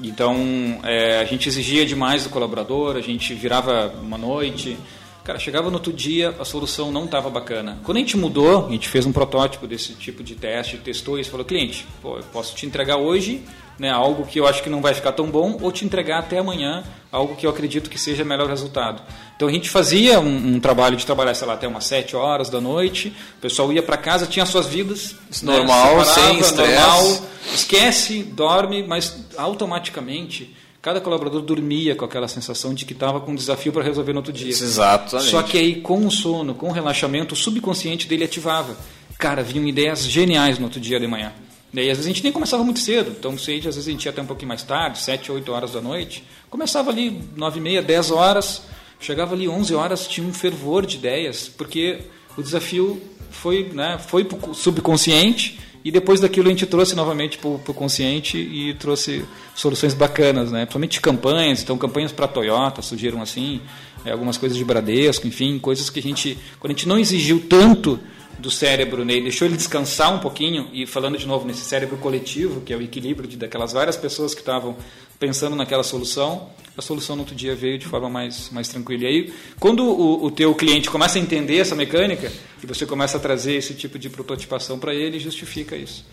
[0.03, 4.77] Então, é, a gente exigia demais do colaborador, a gente virava uma noite.
[5.25, 7.79] Cara, chegava no outro dia, a solução não estava bacana.
[7.85, 11.31] Quando a gente mudou, a gente fez um protótipo desse tipo de teste, testou isso,
[11.31, 13.43] falou, cliente, pô, eu posso te entregar hoje
[13.79, 16.39] né, algo que eu acho que não vai ficar tão bom, ou te entregar até
[16.39, 19.03] amanhã algo que eu acredito que seja melhor resultado.
[19.37, 22.51] Então a gente fazia um, um trabalho de trabalhar, sei lá, até umas 7 horas
[22.51, 25.15] da noite, o pessoal ia para casa, tinha suas vidas.
[25.43, 27.23] Normal, né, sem estresse.
[27.55, 33.35] Esquece, dorme, mas automaticamente cada colaborador dormia com aquela sensação de que estava com um
[33.35, 34.51] desafio para resolver no outro dia.
[34.51, 35.31] Exatamente.
[35.31, 38.77] Só que aí, com o sono, com o relaxamento, o subconsciente dele ativava.
[39.19, 41.33] Cara, vinham ideias geniais no outro dia de manhã.
[41.73, 43.91] E aí, às vezes a gente nem começava muito cedo, então se às vezes a
[43.91, 46.25] gente ia até um pouquinho mais tarde, 7, 8 horas da noite.
[46.49, 48.63] Começava ali 9 e meia, 10 horas,
[48.99, 51.99] chegava ali 11 horas, tinha um fervor de ideias, porque
[52.37, 53.01] o desafio
[53.31, 58.75] foi, né, foi subconsciente E depois daquilo a gente trouxe novamente para o consciente e
[58.75, 60.61] trouxe soluções bacanas, né?
[60.61, 63.61] Principalmente campanhas, então campanhas para Toyota surgiram assim,
[64.05, 67.41] é, algumas coisas de Bradesco, enfim, coisas que a gente, quando a gente não exigiu
[67.49, 67.99] tanto
[68.39, 72.61] do cérebro, né, deixou ele descansar um pouquinho, e falando de novo nesse cérebro coletivo,
[72.61, 74.77] que é o equilíbrio de, daquelas várias pessoas que estavam
[75.19, 79.03] pensando naquela solução, a solução no outro dia veio de forma mais, mais tranquila.
[79.03, 83.17] E aí, quando o, o teu cliente começa a entender essa mecânica, e você começa
[83.17, 86.07] a trazer esse tipo de prototipação para ele, justifica isso.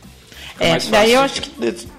[0.59, 1.49] É, daí eu acho que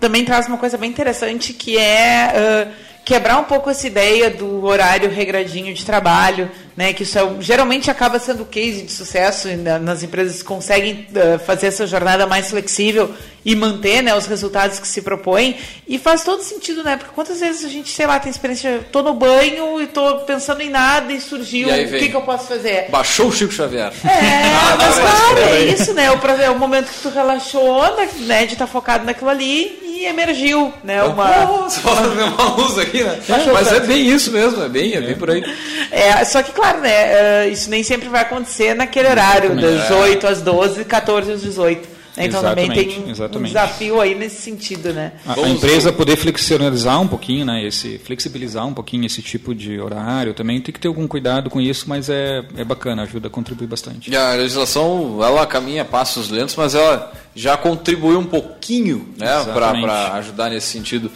[0.00, 2.72] também traz uma coisa bem interessante que é...
[2.82, 7.36] Uh, quebrar um pouco essa ideia do horário regradinho de trabalho, né, que isso é,
[7.40, 9.48] geralmente acaba sendo case de sucesso
[9.80, 14.78] nas empresas que conseguem uh, fazer essa jornada mais flexível e manter né, os resultados
[14.78, 15.56] que se propõem.
[15.88, 16.96] E faz todo sentido, né?
[16.96, 20.60] Porque quantas vezes a gente, sei lá, tem experiência, tô no banho e tô pensando
[20.60, 22.90] em nada e surgiu, o que, que eu posso fazer?
[22.90, 23.92] Baixou o Chico Xavier.
[24.04, 26.10] É, ah, mas claro, é isso, né?
[26.10, 27.82] O, é o momento que tu relaxou,
[28.26, 31.02] né, de estar tá focado naquilo ali e emergiu, né?
[31.02, 31.26] Uma...
[31.68, 33.18] Você pode ver uma luz aqui, né?
[33.52, 35.42] Mas é bem isso mesmo, é bem, é bem por aí.
[35.90, 36.90] É, só que, claro, né?
[36.90, 41.95] Eh, isso nem sempre vai acontecer naquele horário, das 8 às 12, 14 às 18.
[42.16, 43.38] Então exatamente, também tem exatamente.
[43.38, 45.12] um desafio aí nesse sentido, né?
[45.26, 47.64] A, a, empresa poder flexibilizar um pouquinho, né?
[47.64, 51.60] Esse, flexibilizar um pouquinho esse tipo de horário também tem que ter algum cuidado com
[51.60, 54.10] isso, mas é, é bacana, ajuda a contribuir bastante.
[54.10, 59.44] E a legislação, ela caminha passos lentos, mas ela já contribuiu um pouquinho, né?
[59.52, 61.10] Para ajudar nesse sentido.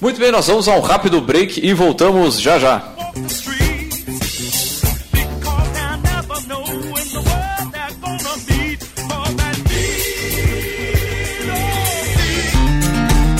[0.00, 2.94] Muito bem, nós vamos a um rápido break e voltamos já já.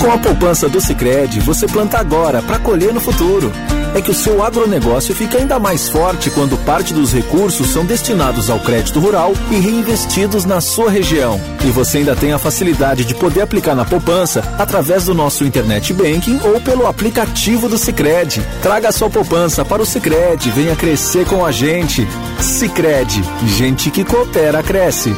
[0.01, 3.53] Com a poupança do Sicredi, você planta agora para colher no futuro.
[3.95, 8.49] É que o seu agronegócio fica ainda mais forte quando parte dos recursos são destinados
[8.49, 11.39] ao crédito rural e reinvestidos na sua região.
[11.63, 15.93] E você ainda tem a facilidade de poder aplicar na poupança através do nosso internet
[15.93, 18.41] banking ou pelo aplicativo do Sicredi.
[18.63, 22.09] Traga sua poupança para o Sicredi, venha crescer com a gente.
[22.41, 25.15] Sicredi, gente que coopera cresce.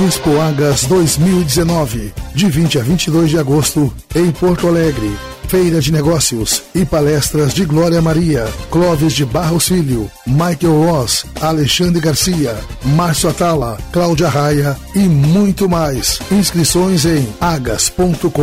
[0.00, 5.10] Expoagas 2019, de 20 a 22 de agosto, em Porto Alegre.
[5.46, 12.00] Feira de Negócios e palestras de Glória Maria, Clóvis de Barros Filho, Michael Ross, Alexandre
[12.00, 12.58] Garcia,
[12.96, 16.18] Márcio Atala, Cláudia Raia e muito mais.
[16.30, 18.34] Inscrições em agas.com.br.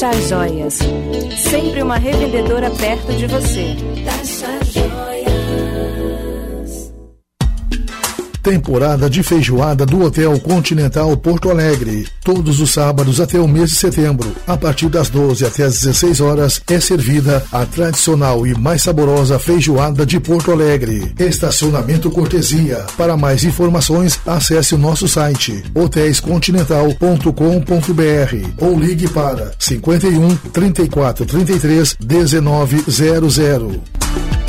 [0.00, 0.78] Taxa joias,
[1.36, 3.76] sempre uma revendedora perto de você.
[8.50, 12.08] Temporada de feijoada do Hotel Continental Porto Alegre.
[12.24, 16.20] Todos os sábados até o mês de setembro, a partir das 12 até as 16
[16.20, 21.12] horas, é servida a tradicional e mais saborosa feijoada de Porto Alegre.
[21.16, 22.84] Estacionamento cortesia.
[22.96, 34.39] Para mais informações, acesse o nosso site hotéiscontinental.com.br ou ligue para 51 34 33 1900.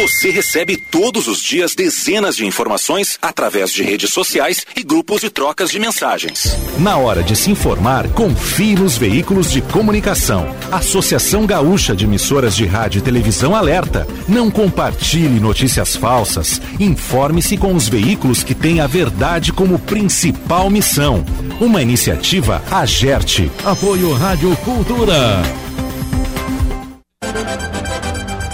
[0.00, 5.28] Você recebe todos os dias dezenas de informações através de redes sociais e grupos de
[5.28, 6.56] trocas de mensagens.
[6.78, 10.56] Na hora de se informar, confie nos veículos de comunicação.
[10.72, 14.06] Associação Gaúcha de Emissoras de Rádio e Televisão alerta.
[14.26, 16.62] Não compartilhe notícias falsas.
[16.80, 21.22] Informe-se com os veículos que têm a verdade como principal missão.
[21.60, 23.52] Uma iniciativa Agerte.
[23.66, 25.42] Apoio Rádio Cultura.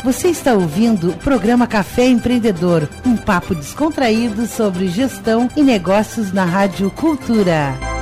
[0.06, 6.44] Você está ouvindo o programa Café Empreendedor, um papo descontraído sobre gestão e negócios na
[6.44, 7.95] Rádio Cultura.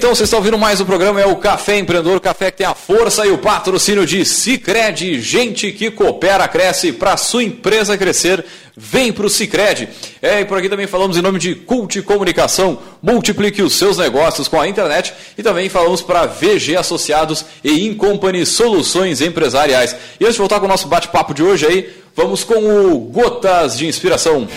[0.00, 2.66] Então vocês estão ouvindo mais um programa, é o Café Empreendedor, o café que tem
[2.66, 8.42] a força e o patrocínio de Cicred, gente que coopera, cresce, para sua empresa crescer,
[8.74, 9.90] vem para o Cicred.
[10.22, 14.48] É, e por aqui também falamos em nome de Cult Comunicação, multiplique os seus negócios
[14.48, 19.94] com a internet e também falamos para VG Associados e Incompany Soluções Empresariais.
[20.18, 23.76] E antes de voltar com o nosso bate-papo de hoje aí, vamos com o Gotas
[23.76, 24.48] de Inspiração.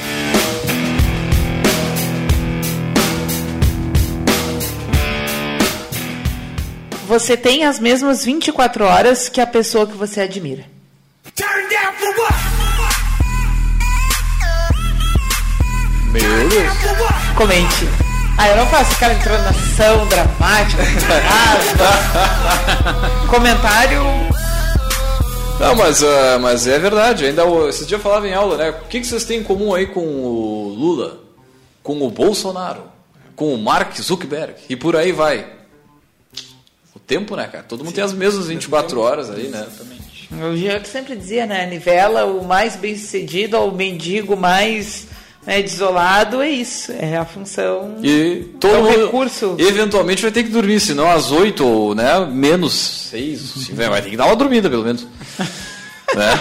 [7.13, 10.65] Você tem as mesmas 24 horas que a pessoa que você admira.
[16.11, 16.73] Meu Deus.
[17.37, 17.87] Comente.
[18.35, 20.81] Ah, eu não faço aquela entonação dramática.
[23.29, 24.01] Comentário.
[25.59, 27.25] Não, mas, uh, mas é verdade.
[27.25, 28.71] Ainda esses dias eu falava em aula, né?
[28.71, 31.19] O que, que vocês têm em comum aí com o Lula,
[31.83, 32.85] com o Bolsonaro,
[33.35, 35.61] com o Mark Zuckerberg e por aí vai?
[37.05, 37.63] Tempo, né, cara?
[37.63, 39.65] Todo mundo tem as mesmas 24 horas aí, né?
[40.31, 41.65] O Jean sempre dizia, né?
[41.67, 45.07] Nivela o mais bem sucedido ao mendigo mais
[45.45, 46.91] né, desolado, é isso.
[46.93, 47.97] É a função.
[48.01, 49.55] E todo É um mundo recurso.
[49.59, 52.73] eventualmente vai ter que dormir, senão às 8 ou né, menos
[53.11, 55.05] 6, vai ter que dar uma dormida pelo menos.
[56.15, 56.39] né?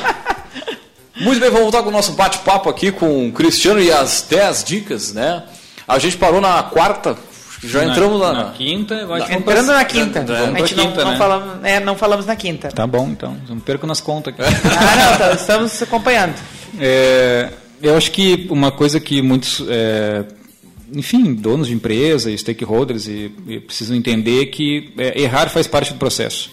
[1.20, 4.64] Muito bem, vamos voltar com o nosso bate-papo aqui com o Cristiano e as 10
[4.64, 5.42] dicas, né?
[5.87, 7.16] A gente parou na quarta,
[7.62, 10.25] já entramos na, na quinta, vamos Entrando pra- na quinta.
[10.25, 11.18] Vamos A gente não, quinta, não né?
[11.18, 12.68] falamos, é, não falamos na quinta.
[12.68, 13.37] Tá bom, então.
[13.48, 14.42] Não perco nas contas aqui.
[14.68, 16.35] Ah, não, tá, estamos acompanhando.
[16.81, 17.51] É,
[17.83, 20.25] eu acho que uma coisa que muitos, é,
[20.94, 25.92] enfim, donos de empresa e stakeholders e, e precisam entender que é, errar faz parte
[25.92, 26.51] do processo.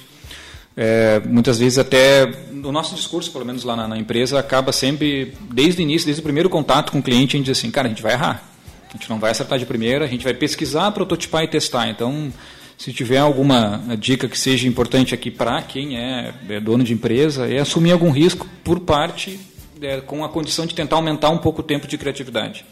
[0.78, 2.32] É, muitas vezes até
[2.64, 6.22] o nosso discurso, pelo menos lá na, na empresa, acaba sempre, desde o início, desde
[6.22, 8.44] o primeiro contato com o cliente, a gente diz assim, cara, a gente vai errar.
[8.90, 11.88] A gente não vai acertar de primeira, a gente vai pesquisar, prototipar e testar.
[11.90, 12.34] Então,
[12.78, 17.48] se tiver alguma dica que seja importante aqui para quem é, é dono de empresa,
[17.48, 19.40] é assumir algum risco por parte,
[19.82, 22.66] é, com a condição de tentar aumentar um pouco o tempo de criatividade.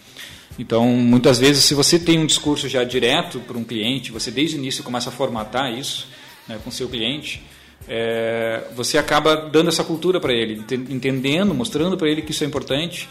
[0.58, 4.56] Então, muitas vezes, se você tem um discurso já direto para um cliente, você desde
[4.56, 6.08] o início começa a formatar isso
[6.48, 7.44] né, com seu cliente,
[7.88, 12.44] é, você acaba dando essa cultura para ele, ente- entendendo, mostrando para ele que isso
[12.44, 13.08] é importante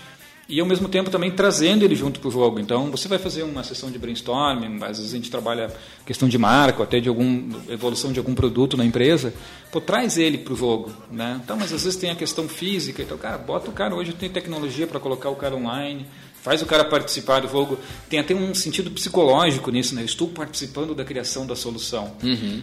[0.49, 2.61] e ao mesmo tempo também trazendo ele junto para o jogo.
[2.61, 6.39] Então, você vai fazer uma sessão de brainstorming, às vezes a gente trabalha questão de
[6.39, 9.35] marca, até de alguma evolução de algum produto na empresa,
[9.73, 11.41] pô, traz ele para o jogo, né?
[11.43, 14.29] Então, mas às vezes tem a questão física, então, cara, bota o cara, hoje tem
[14.29, 16.07] tecnologia para colocar o cara online,
[16.47, 17.77] faz o cara participar do jogo,
[18.09, 20.03] tem até um sentido psicológico nisso, né?
[20.03, 22.13] Eu estou participando da criação da solução.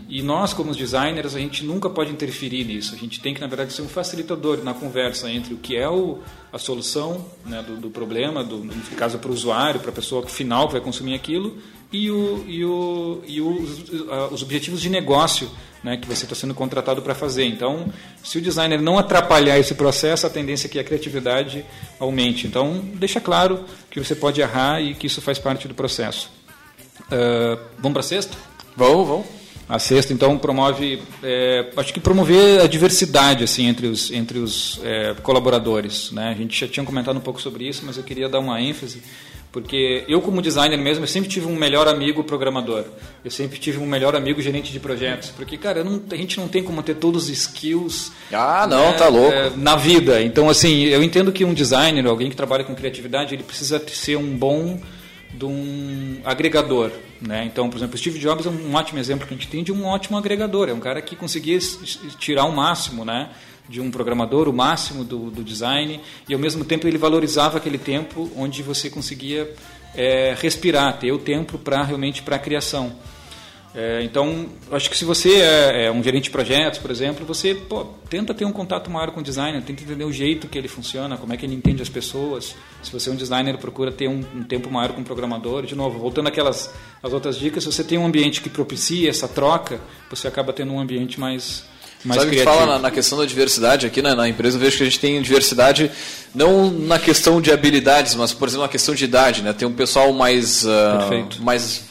[0.07, 2.95] E nós, como designers, a gente nunca pode interferir nisso.
[2.95, 5.89] A gente tem que, na verdade, ser um facilitador na conversa entre o que é
[5.89, 6.19] o,
[6.53, 10.25] a solução né, do, do problema, do, no caso para o usuário, para a pessoa
[10.27, 11.57] final que vai consumir aquilo,
[11.93, 15.49] e, o, e, o, e os, ah, os objetivos de negócio
[15.83, 17.45] né, que você está sendo contratado para fazer.
[17.45, 21.63] Então, se o designer não atrapalhar esse processo, a tendência é que a criatividade
[21.99, 22.47] aumente.
[22.47, 26.31] Então, deixa claro que você pode errar e que isso faz parte do processo.
[27.11, 28.37] Ah, vamos para a sexta?
[28.75, 29.43] Vamos, vamos.
[29.67, 34.79] A sexta, então, promove, é, acho que promover a diversidade assim entre os, entre os
[34.83, 36.11] é, colaboradores.
[36.11, 36.29] Né?
[36.29, 39.01] A gente já tinha comentado um pouco sobre isso, mas eu queria dar uma ênfase,
[39.53, 42.83] porque eu, como designer mesmo, eu sempre tive um melhor amigo programador.
[43.23, 46.47] Eu sempre tive um melhor amigo gerente de projetos, porque, cara, não- a gente não
[46.47, 49.31] tem como ter todos os skills Ah, não, né, tá louco.
[49.31, 50.21] é, na vida.
[50.23, 54.17] Então, assim, eu entendo que um designer, alguém que trabalha com criatividade, ele precisa ser
[54.17, 54.81] um bom
[55.31, 57.43] de um agregador, né?
[57.45, 59.71] Então, por exemplo, o Steve Jobs é um ótimo exemplo que a gente tem de
[59.71, 60.67] um ótimo agregador.
[60.69, 61.57] É um cara que conseguia
[62.19, 63.29] tirar o máximo, né?
[63.67, 67.77] De um programador, o máximo do, do design e ao mesmo tempo ele valorizava aquele
[67.77, 69.53] tempo onde você conseguia
[69.95, 72.93] é, respirar, ter o tempo para realmente para a criação.
[73.75, 77.55] É, então, acho que se você é, é um gerente de projetos, por exemplo, você
[77.55, 80.67] pô, tenta ter um contato maior com o designer, tenta entender o jeito que ele
[80.67, 82.55] funciona, como é que ele entende as pessoas.
[82.83, 85.65] Se você é um designer, procura ter um, um tempo maior com o programador.
[85.65, 89.27] De novo, voltando àquelas as outras dicas, se você tem um ambiente que propicia essa
[89.27, 91.65] troca, você acaba tendo um ambiente mais,
[92.03, 92.55] mais Sabe criativo.
[92.57, 94.99] fala na, na questão da diversidade aqui né, na empresa, eu vejo que a gente
[94.99, 95.89] tem diversidade
[96.33, 99.41] não na questão de habilidades, mas, por exemplo, na questão de idade.
[99.41, 99.53] Né?
[99.53, 101.43] Tem um pessoal mais, Perfeito.
[101.43, 101.83] mais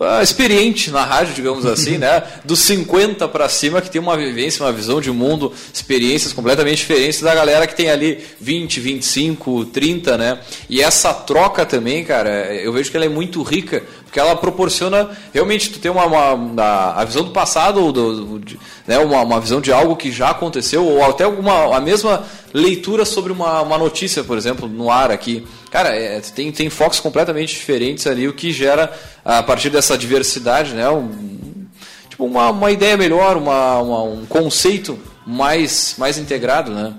[0.00, 2.22] ah, experiente na rádio, digamos assim, né?
[2.44, 7.20] dos 50 para cima, que tem uma vivência, uma visão de mundo, experiências completamente diferentes
[7.20, 10.38] da galera que tem ali 20, 25, 30, né?
[10.68, 14.36] E essa troca também, cara, eu vejo que ela é muito rica, porque porque ela
[14.36, 18.98] proporciona realmente tu ter uma, uma- uma- a visão do passado, do, do- de- né,
[18.98, 23.32] uma, uma visão de algo que já aconteceu, ou até alguma a mesma leitura sobre
[23.32, 25.46] uma, uma notícia, por exemplo, no ar aqui.
[25.70, 28.92] Cara, é, tem, tem focos completamente diferentes ali, o que gera,
[29.24, 31.66] a partir dessa diversidade, né, um,
[32.08, 36.94] tipo uma, uma ideia melhor, uma, uma- um conceito mais, mais integrado, né?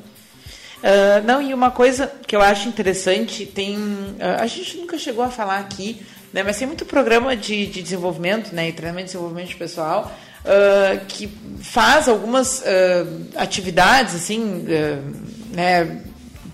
[0.84, 3.78] Ah, não, e uma coisa que eu acho interessante, tem.
[4.20, 7.82] ah, a gente nunca chegou a falar aqui, né, mas tem muito programa de, de
[7.82, 10.12] desenvolvimento, né, e treinamento de desenvolvimento pessoal,
[10.46, 11.28] ah, que
[11.62, 12.64] faz algumas
[13.36, 14.66] atividades, assim,
[15.52, 16.02] né,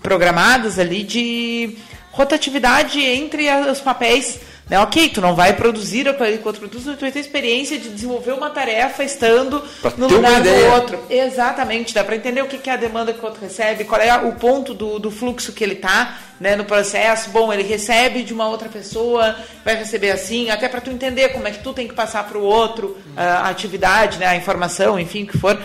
[0.02, 1.76] programadas ali de
[2.10, 4.38] rotatividade entre os papéis.
[4.68, 4.78] Né?
[4.80, 8.48] Ok, tu não vai produzir enquanto produz, mas tu vai ter experiência de desenvolver uma
[8.48, 10.98] tarefa estando Pra no lugar do outro.
[11.10, 14.00] Exatamente, dá para entender o que que é a demanda que o outro recebe, qual
[14.00, 17.28] é o ponto do, do fluxo que ele está né, no processo.
[17.28, 21.46] Bom, ele recebe de uma outra pessoa, vai receber assim, até para tu entender como
[21.46, 24.98] é que tu tem que passar para o outro ah, a atividade, né, a informação,
[24.98, 25.60] enfim, o que for.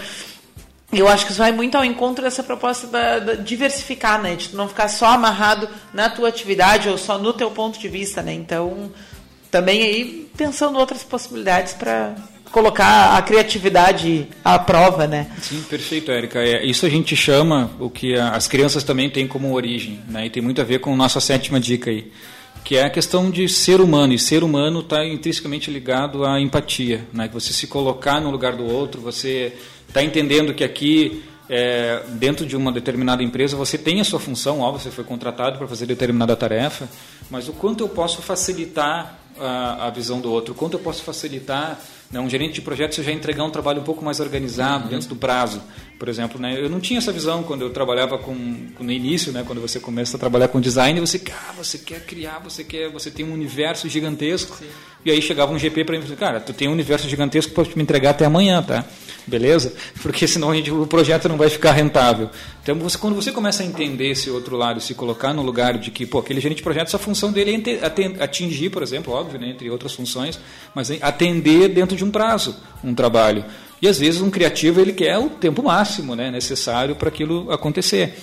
[0.92, 4.36] Eu acho que isso vai muito ao encontro dessa proposta da, da diversificar, né?
[4.36, 8.24] De não ficar só amarrado na tua atividade ou só no teu ponto de vista,
[8.24, 8.34] né?
[8.34, 8.92] Então,
[9.52, 12.16] também aí pensando outras possibilidades para
[12.52, 15.28] colocar a criatividade à prova, né?
[15.40, 16.40] Sim, perfeito, Érica.
[16.40, 20.26] É, isso a gente chama o que a- as crianças também têm como origem, né?
[20.26, 22.12] E tem muito a ver com a nossa sétima dica aí,
[22.64, 24.14] que é a questão de ser humano.
[24.14, 27.28] E ser humano está intrinsecamente ligado à empatia, né?
[27.28, 29.54] Que você se colocar no lugar do outro, você
[29.90, 34.60] está entendendo que aqui é, dentro de uma determinada empresa você tem a sua função,
[34.62, 36.88] ó, você foi contratado para fazer determinada tarefa,
[37.30, 41.02] mas o quanto eu posso facilitar a, a visão do outro, o quanto eu posso
[41.02, 41.80] facilitar
[42.12, 44.90] né, um gerente de projeto você já entregar um trabalho um pouco mais organizado Uhum.
[44.90, 45.62] dentro do prazo,
[46.00, 46.58] por exemplo, né?
[46.58, 48.34] Eu não tinha essa visão quando eu trabalhava com,
[48.80, 49.43] no início, né?
[49.45, 53.12] Quando você começa a trabalhar com design, você, ah, você quer criar, você quer, você
[53.12, 54.58] tem um universo gigantesco.
[55.04, 57.84] E aí chegava um GP para mim, cara, tu tem um universo gigantesco para me
[57.84, 58.86] entregar até amanhã, tá?
[59.28, 59.74] Beleza?
[60.02, 62.30] Porque senão a gente, o projeto não vai ficar rentável.
[62.64, 65.91] Então, você, quando você começa a entender esse outro lado, se colocar no lugar de
[65.91, 69.50] que, pô, aquele gerente de projeto, a função dele é atingir, por exemplo, óbvio, né,
[69.50, 70.39] entre outras funções,
[70.74, 73.43] mas é atender dentro de um prazo um trabalho.
[73.82, 78.16] E às vezes um criativo ele quer o tempo máximo né, necessário para aquilo acontecer.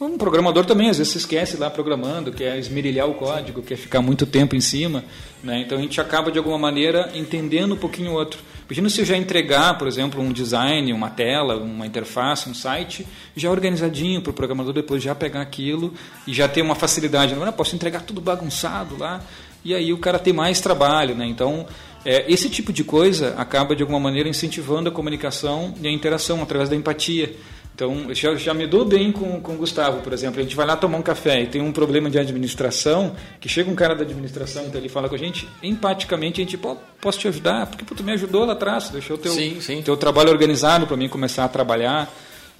[0.00, 4.02] Um programador também, às vezes se esquece lá programando, quer esmerilhar o código, quer ficar
[4.02, 5.04] muito tempo em cima.
[5.42, 5.60] Né?
[5.60, 8.40] Então a gente acaba, de alguma maneira, entendendo um pouquinho o outro.
[8.66, 13.06] Imagina se eu já entregar, por exemplo, um design, uma tela, uma interface, um site,
[13.36, 15.94] já organizadinho para o programador depois já pegar aquilo
[16.26, 17.34] e já ter uma facilidade.
[17.34, 19.22] Eu posso entregar tudo bagunçado lá,
[19.64, 21.14] e aí o cara tem mais trabalho.
[21.14, 21.26] Né?
[21.26, 21.66] Então,
[22.04, 26.42] é, esse tipo de coisa acaba, de alguma maneira, incentivando a comunicação e a interação
[26.42, 27.34] através da empatia.
[27.74, 30.38] Então, eu já, já me dou bem com, com o Gustavo, por exemplo.
[30.38, 33.68] A gente vai lá tomar um café e tem um problema de administração, que chega
[33.68, 37.18] um cara da administração, então ele fala com a gente, empaticamente a gente, pô, posso
[37.18, 37.66] te ajudar?
[37.66, 39.82] Porque pô, tu me ajudou lá atrás, deixou o teu, Sim, sim.
[39.82, 42.08] teu trabalho organizado para mim começar a trabalhar.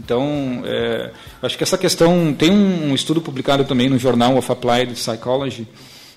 [0.03, 4.95] Então, é, acho que essa questão tem um estudo publicado também no jornal of Applied
[4.95, 5.69] Psychology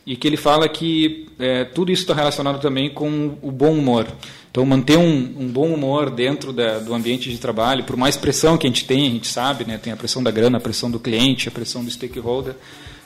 [0.08, 4.08] e que ele fala que é, tudo isso está relacionado também com o bom humor.
[4.50, 8.58] Então, manter um, um bom humor dentro da, do ambiente de trabalho, por mais pressão
[8.58, 10.90] que a gente tem, a gente sabe, né, tem a pressão da grana, a pressão
[10.90, 12.56] do cliente, a pressão do stakeholder,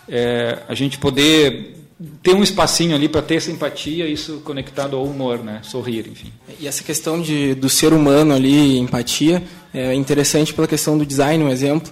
[0.08, 1.76] é, a gente poder
[2.22, 6.32] ter um espacinho ali para ter essa empatia, isso conectado ao humor, né, sorrir, enfim.
[6.60, 9.44] E essa questão de, do ser humano ali, empatia,
[9.74, 11.92] é interessante pela questão do design, um exemplo.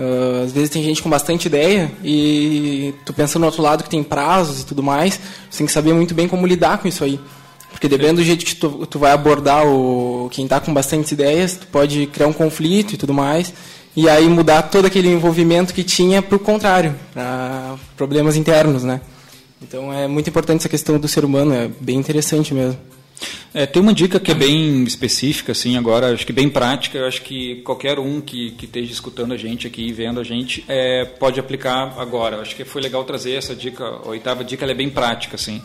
[0.00, 3.90] Ah, às vezes tem gente com bastante ideia e tu pensa no outro lado que
[3.90, 5.20] tem prazos e tudo mais,
[5.50, 7.20] você tem que saber muito bem como lidar com isso aí.
[7.70, 11.54] Porque dependendo do jeito que tu, tu vai abordar o, quem está com bastantes ideias,
[11.54, 13.52] tu pode criar um conflito e tudo mais,
[13.94, 19.00] e aí mudar todo aquele envolvimento que tinha para o contrário, para problemas internos, né?
[19.62, 22.78] Então é muito importante essa questão do ser humano, é bem interessante mesmo.
[23.52, 27.06] É, tem uma dica que é bem específica, assim, agora, acho que bem prática, eu
[27.06, 30.64] acho que qualquer um que, que esteja escutando a gente aqui e vendo a gente
[30.68, 32.36] é, pode aplicar agora.
[32.36, 35.34] Eu acho que foi legal trazer essa dica, a oitava dica, ela é bem prática,
[35.34, 35.62] assim.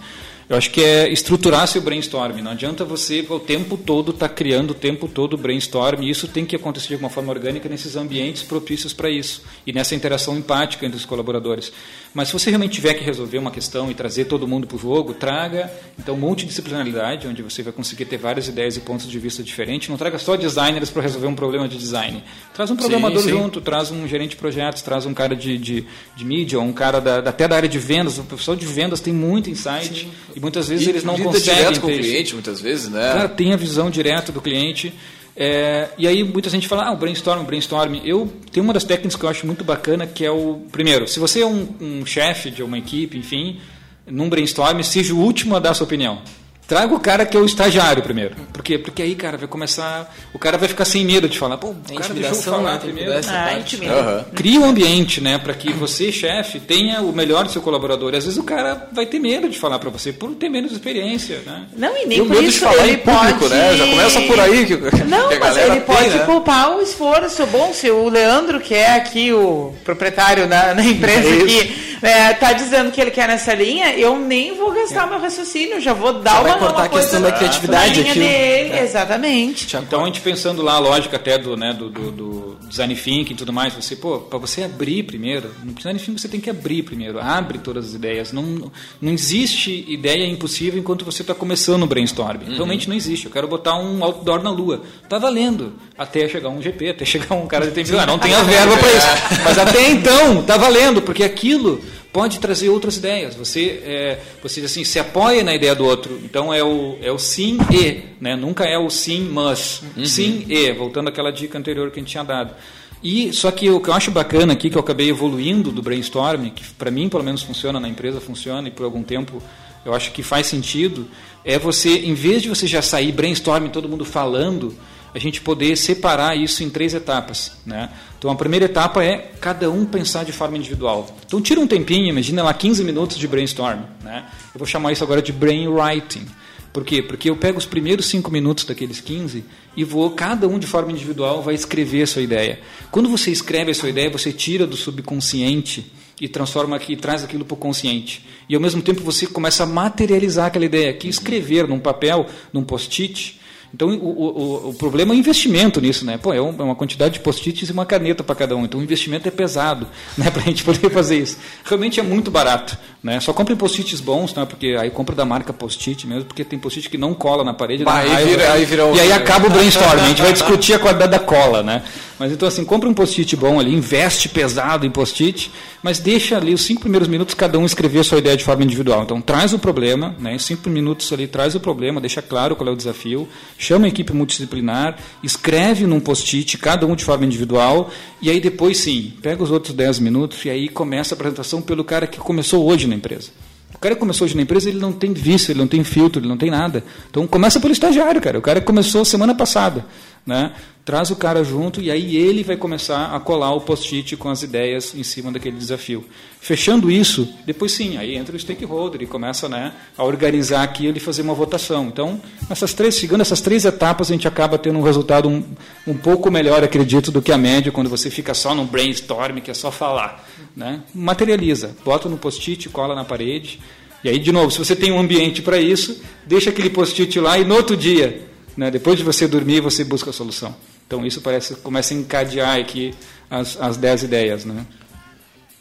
[0.47, 2.39] Eu acho que é estruturar seu brainstorm.
[2.41, 6.03] Não adianta você o tempo todo estar criando o tempo todo brainstorm.
[6.03, 9.95] Isso tem que acontecer de alguma forma orgânica nesses ambientes propícios para isso e nessa
[9.95, 11.71] interação empática entre os colaboradores.
[12.13, 14.79] Mas se você realmente tiver que resolver uma questão e trazer todo mundo para o
[14.79, 19.41] jogo, traga então multidisciplinaridade, onde você vai conseguir ter várias ideias e pontos de vista
[19.41, 19.89] diferentes.
[19.89, 22.23] Não traga só designers para resolver um problema de design.
[22.53, 23.29] Traz um programador sim.
[23.29, 25.85] junto, traz um gerente de projetos, traz um cara de, de,
[26.15, 28.19] de mídia, um cara da, até da área de vendas.
[28.19, 31.81] O pessoal de vendas tem muito insight e muitas vezes E eles não conseguem direto
[31.81, 31.99] com o isso.
[32.01, 33.13] cliente, muitas vezes, né?
[33.13, 34.93] Cara, tem a visão direta do cliente.
[35.37, 37.95] É, e aí muita gente fala, ah, o brainstorm, brainstorm.
[38.03, 41.19] Eu tenho uma das técnicas que eu acho muito bacana, que é o primeiro, se
[41.19, 43.59] você é um, um chefe de uma equipe, enfim,
[44.07, 46.21] num brainstorm, seja o último a dar a sua opinião.
[46.67, 48.35] Traga o cara que é o estagiário primeiro.
[48.51, 48.77] Por quê?
[48.77, 50.11] Porque aí, cara, vai começar.
[50.33, 51.57] O cara vai ficar sem medo de falar.
[51.57, 52.79] Pô, o cara deixou eu falar né?
[52.79, 53.11] Tem que primeiro.
[53.27, 53.75] Ah, parte.
[53.75, 54.25] intimidação.
[54.33, 58.13] Cria um ambiente, né, para que você, chefe, tenha o melhor do seu colaborador.
[58.13, 60.71] E às vezes o cara vai ter medo de falar para você por ter menos
[60.71, 61.65] experiência, né?
[61.77, 63.53] Não, e nem E o por medo de isso falar ele em público, pode...
[63.53, 63.77] né?
[63.77, 66.25] Já começa por aí que, Não, que a mas ele tem, pode né?
[66.25, 67.45] poupar o esforço.
[67.47, 72.33] Bom, se o Leandro, que é aqui o proprietário da, da empresa É aqui, é,
[72.33, 76.13] tá dizendo que ele quer nessa linha, eu nem vou gastar meu raciocínio, já vou
[76.13, 78.19] dar uma vai cortar a questão da criatividade aqui.
[78.19, 79.75] dele, exatamente.
[79.77, 83.33] Então a gente pensando lá a lógica até do, né, do, do, do design thinking
[83.33, 86.49] e tudo mais, você, pô, para você abrir primeiro, no design thinking você tem que
[86.49, 88.31] abrir primeiro, abre todas as ideias.
[88.31, 92.41] Não, não existe ideia impossível enquanto você está começando o brainstorm.
[92.47, 93.25] Realmente não existe.
[93.25, 94.83] Eu quero botar um outdoor na lua.
[95.07, 95.73] Tá valendo.
[95.97, 97.97] Até chegar um GP, até chegar um cara de TV.
[97.97, 99.07] Ah, não tem a verba para isso.
[99.43, 101.81] Mas até então, tá valendo, porque aquilo
[102.15, 103.35] pode trazer outras ideias.
[103.35, 106.17] Você, é, você assim, se apoia na ideia do outro.
[106.23, 108.37] Então é o, é o sim e, né?
[108.37, 109.83] nunca é o sim mas.
[110.05, 112.55] Sim e, voltando àquela dica anterior que a gente tinha dado.
[113.03, 116.51] E só que o que eu acho bacana aqui que eu acabei evoluindo do brainstorming,
[116.51, 119.43] que para mim pelo menos funciona na empresa funciona e por algum tempo
[119.83, 121.05] eu acho que faz sentido,
[121.43, 124.73] é você em vez de você já sair brainstorming todo mundo falando,
[125.13, 127.57] a gente poder separar isso em três etapas.
[127.65, 127.89] Né?
[128.25, 131.15] Então a primeira etapa é cada um pensar de forma individual.
[131.27, 133.81] Então tira um tempinho, imagina lá 15 minutos de brainstorm.
[134.03, 134.25] Né?
[134.51, 136.25] Eu vou chamar isso agora de brainwriting.
[136.73, 137.03] Por quê?
[137.03, 139.45] Porque eu pego os primeiros cinco minutos daqueles 15
[139.77, 142.59] e vou, cada um de forma individual, vai escrever a sua ideia.
[142.89, 147.45] Quando você escreve a sua ideia, você tira do subconsciente e transforma aqui, traz aquilo
[147.45, 148.25] para o consciente.
[148.49, 152.63] E ao mesmo tempo você começa a materializar aquela ideia, que escrever num papel, num
[152.63, 153.39] post-it.
[153.75, 156.17] Então o, o, o problema é o investimento nisso, né?
[156.17, 158.63] Pô, é é uma quantidade de post-its e uma caneta para cada um.
[158.63, 159.85] Então o investimento é pesado,
[160.17, 160.31] né?
[160.31, 161.37] Para a gente poder fazer isso.
[161.65, 163.19] Realmente é muito barato, né?
[163.19, 164.45] Só comprem post-its bons, né?
[164.45, 167.83] Porque aí compra da marca post-it mesmo, porque tem post-it que não cola na parede.
[167.83, 168.29] Bah, aí raiva.
[168.31, 169.99] vira- aí vira E aí acaba o brainstorm.
[169.99, 171.83] A gente vai discutir a qualidade da cola, né?
[172.17, 175.51] Mas então assim, compra um post-it bom ali, investe pesado em post-it,
[175.83, 178.63] mas deixa ali os cinco primeiros minutos cada um escrever a sua ideia de forma
[178.63, 179.03] individual.
[179.03, 180.37] Então traz o problema, né?
[180.39, 183.27] Cinco minutos ali traz o problema, deixa claro qual é o desafio,
[183.57, 187.89] chama a equipe multidisciplinar, escreve num post-it cada um de forma individual
[188.21, 191.83] e aí depois sim, pega os outros 10 minutos e aí começa a apresentação pelo
[191.83, 193.29] cara que começou hoje na empresa.
[193.73, 196.21] O cara que começou hoje na empresa, ele não tem vício, ele não tem filtro,
[196.21, 196.83] ele não tem nada.
[197.09, 198.39] Então começa pelo estagiário, cara.
[198.39, 199.85] O cara começou semana passada,
[200.25, 200.53] né?
[200.85, 204.43] Traz o cara junto e aí ele vai começar a colar o post-it com as
[204.43, 206.05] ideias em cima daquele desafio.
[206.39, 210.99] Fechando isso, depois sim, aí entra o stakeholder e começa, né, a organizar aquilo e
[210.99, 211.87] fazer uma votação.
[211.87, 212.21] Então,
[212.51, 215.43] essas três, seguindo essas três etapas, a gente acaba tendo um resultado um,
[215.87, 219.49] um pouco melhor, acredito, do que a média quando você fica só num brainstorm, que
[219.49, 220.23] é só falar,
[220.55, 220.83] né?
[220.93, 223.59] Materializa, bota no post-it, cola na parede.
[224.03, 227.39] E aí, de novo, se você tem um ambiente para isso, deixa aquele post-it lá
[227.39, 228.21] e no outro dia,
[228.55, 230.55] né, depois de você dormir, você busca a solução.
[230.87, 232.93] Então, isso parece começa a encadear aqui
[233.29, 234.45] as, as 10 ideias.
[234.45, 234.65] Né?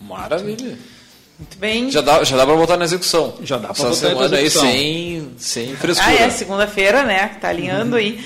[0.01, 0.79] Maravilha.
[1.39, 1.91] Muito bem.
[1.91, 3.35] Já dá, já dá pra botar na execução.
[3.43, 4.71] Já dá Essa botar na semana aí execução.
[4.71, 6.09] sem, sem frescura.
[6.09, 7.27] Ah, é, segunda-feira, né?
[7.41, 8.25] Tá alinhando aí.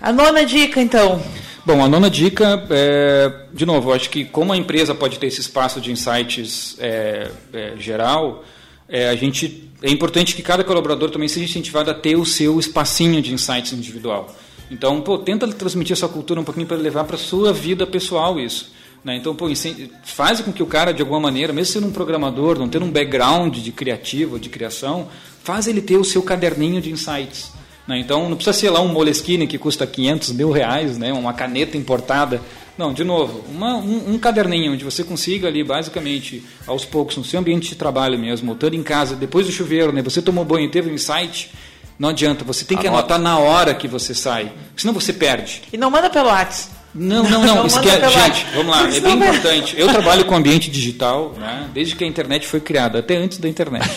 [0.00, 1.22] A nona dica, então.
[1.64, 5.28] Bom, a nona dica, é, de novo, eu acho que como a empresa pode ter
[5.28, 8.44] esse espaço de insights é, é, geral,
[8.88, 12.58] é, a gente, é importante que cada colaborador também seja incentivado a ter o seu
[12.58, 14.34] espacinho de insights individual.
[14.72, 18.72] Então, pô, tenta transmitir essa cultura um pouquinho para levar para sua vida pessoal isso.
[19.04, 19.16] Né?
[19.16, 19.46] Então, pô,
[20.02, 22.90] faz com que o cara, de alguma maneira, mesmo sendo um programador, não tendo um
[22.90, 25.08] background de criativo, de criação,
[25.44, 27.52] faz ele ter o seu caderninho de insights.
[27.86, 27.98] né?
[27.98, 31.12] Então, não precisa ser lá um Moleskine que custa 500 mil reais, né?
[31.12, 32.40] uma caneta importada.
[32.78, 37.24] Não, de novo, uma- um, um caderninho onde você consiga ali, basicamente, aos poucos, no
[37.24, 40.00] seu ambiente de trabalho mesmo, estando em casa, depois do chuveiro, né?
[40.00, 41.50] você tomou banho e teve um insight,
[42.02, 43.14] não adianta, você tem que Anota.
[43.14, 45.62] anotar na hora que você sai, senão você perde.
[45.72, 46.82] E não manda pelo WhatsApp.
[46.92, 47.54] Não, não, não.
[47.62, 49.74] Não é- gente, vamos lá, é bem importante.
[49.78, 53.48] Eu trabalho com ambiente digital, né, desde que a internet foi criada, até antes da
[53.48, 53.88] internet.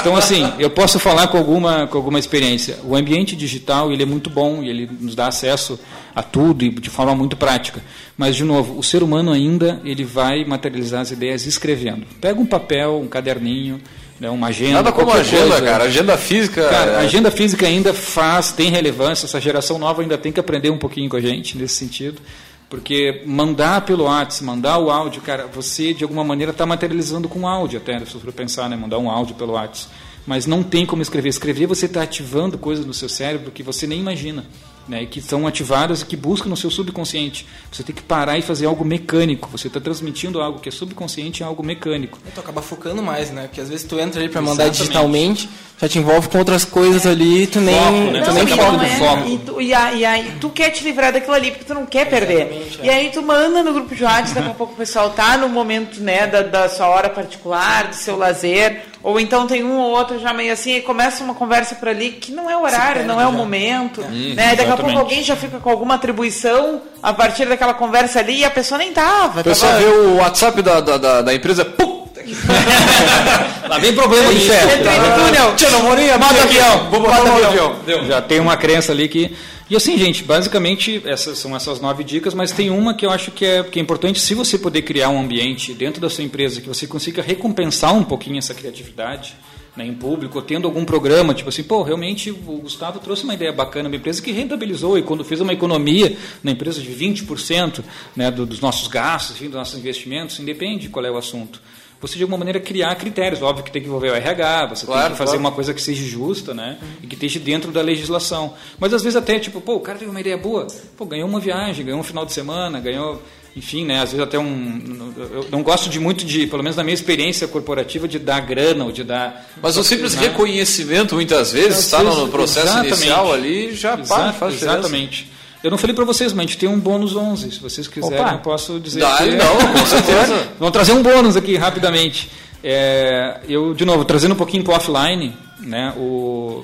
[0.00, 2.78] Então, assim, eu posso falar com alguma, com alguma experiência.
[2.84, 5.78] O ambiente digital ele é muito bom e ele nos dá acesso
[6.16, 7.80] a tudo e de forma muito prática.
[8.18, 12.04] Mas, de novo, o ser humano ainda ele vai materializar as ideias escrevendo.
[12.20, 13.80] Pega um papel, um caderninho,
[14.20, 14.74] né, uma agenda.
[14.74, 15.62] Nada como agenda, coisa.
[15.62, 15.84] cara.
[15.84, 16.68] Agenda física.
[16.68, 20.70] Cara, é- agenda física ainda faz, tem relevância, essa geração nova ainda tem que aprender
[20.70, 22.20] um pouquinho com a gente nesse sentido.
[22.68, 27.46] Porque mandar pelo WhatsApp, mandar o áudio, cara, você de alguma maneira está materializando com
[27.46, 28.74] áudio até, se for pensar, né?
[28.74, 29.94] Mandar um áudio pelo WhatsApp.
[30.26, 31.28] Mas não tem como escrever.
[31.28, 34.44] Escrever você está ativando coisas no seu cérebro que você nem imagina.
[34.88, 37.46] Né, que são ativadas e que buscam no seu subconsciente.
[37.72, 39.48] Você tem que parar e fazer algo mecânico.
[39.50, 42.18] Você está transmitindo algo que é subconsciente em algo mecânico.
[42.34, 43.42] Tu acaba focando mais, né?
[43.48, 45.48] Porque às vezes tu entra ali para mandar digitalmente,
[45.80, 48.20] já te envolve com outras coisas ali e tu nem, Foco, né?
[48.22, 48.86] tu Não, nem foca.
[48.98, 49.28] foco.
[49.28, 51.84] E, tu, e, a- e aí tu quer te livrar daquilo ali, porque tu não
[51.84, 52.78] quer perder.
[52.82, 55.48] E aí tu manda no grupo de WhatsApp, daqui a pouco o pessoal tá no
[55.48, 59.92] momento né, da, da sua hora particular, do seu lazer, ou então tem um ou
[59.92, 63.06] outro já meio assim, e começa uma conversa por ali que não é o horário,
[63.06, 64.00] não é o momento.
[64.00, 64.56] Hum, né?
[64.56, 68.44] Daqui a pouco alguém já fica com alguma atribuição a partir daquela conversa ali e
[68.44, 69.42] a pessoa nem tava.
[69.42, 72.04] O pessoal tava- vê o WhatsApp da, da, da, da empresa, pum!
[73.68, 74.80] Lá vem problema de chefe.
[74.80, 75.54] Entrei no túnel.
[75.54, 75.70] Tia
[76.18, 77.76] Mata avião, vou botar avião.
[78.08, 79.36] Já tem uma crença ali que.
[79.68, 83.32] E assim, gente, basicamente essas são essas nove dicas, mas tem uma que eu acho
[83.32, 86.60] que é, que é importante, se você poder criar um ambiente dentro da sua empresa
[86.60, 89.34] que você consiga recompensar um pouquinho essa criatividade
[89.76, 93.52] né, em público, tendo algum programa, tipo assim, pô, realmente o Gustavo trouxe uma ideia
[93.52, 97.82] bacana, uma empresa que rentabilizou e quando fez uma economia na empresa de 20%
[98.14, 101.60] né, do- dos nossos gastos, enfim, dos nossos investimentos, independe de qual é o assunto.
[102.00, 103.40] Você, de alguma maneira, criar critérios.
[103.42, 105.40] Óbvio que tem que envolver o RH, você tem Claro, que fazer claro.
[105.40, 106.76] uma coisa que seja justa, né?
[107.02, 108.54] E que esteja dentro da legislação.
[108.78, 110.66] Mas às vezes até, tipo, pô, o cara teve uma ideia boa,
[110.96, 113.22] pô, ganhou uma viagem, ganhou um final de semana, ganhou.
[113.56, 114.02] Enfim, né?
[114.02, 115.12] Às vezes até um.
[115.32, 118.84] Eu não gosto de muito de, pelo menos na minha experiência corporativa, de dar grana
[118.84, 119.48] ou de dar.
[119.62, 120.28] Mas o simples né?
[120.28, 122.92] reconhecimento, muitas vezes, está no processo exatamente.
[122.94, 124.78] inicial ali, já pá, Exa- faz diferença.
[124.80, 125.32] Exatamente.
[125.62, 127.50] Eu não falei para vocês, mas a gente tem um bônus 11.
[127.52, 128.32] Se vocês quiserem, Opa.
[128.34, 129.00] eu posso dizer.
[129.00, 130.48] Dá, que- não, com certeza.
[130.58, 132.30] Vamos trazer um bônus aqui rapidamente.
[132.62, 135.92] É, eu, de novo, trazendo um pouquinho para offline, né?
[135.96, 136.62] O,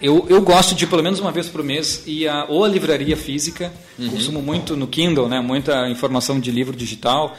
[0.00, 3.16] eu, eu gosto de, pelo menos uma vez por mês, ir a, ou a livraria
[3.16, 3.72] física,
[4.10, 5.40] consumo muito no Kindle, né?
[5.40, 7.34] muita informação de livro digital,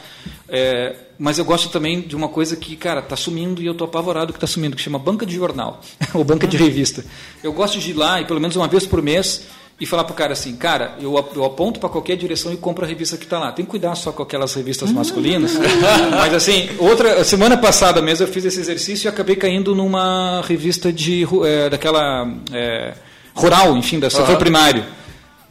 [0.48, 3.86] é, mas eu gosto também de uma coisa que, cara, está sumindo e eu estou
[3.86, 5.80] apavorado que está sumindo, que chama banca de jornal,
[6.14, 7.04] ou banca de revista.
[7.42, 9.46] Eu gosto de ir lá e, pelo menos uma vez por mês,
[9.78, 12.88] e falar pro cara assim, cara, eu, eu aponto para qualquer direção e compro a
[12.88, 13.52] revista que está lá.
[13.52, 15.52] Tem que cuidar só com aquelas revistas masculinas.
[16.10, 20.90] Mas assim, outra semana passada mesmo eu fiz esse exercício e acabei caindo numa revista
[20.90, 22.94] de eh, daquela eh,
[23.34, 24.82] rural, enfim, da setor primário.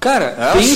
[0.06, 0.76] Cara, É, tem,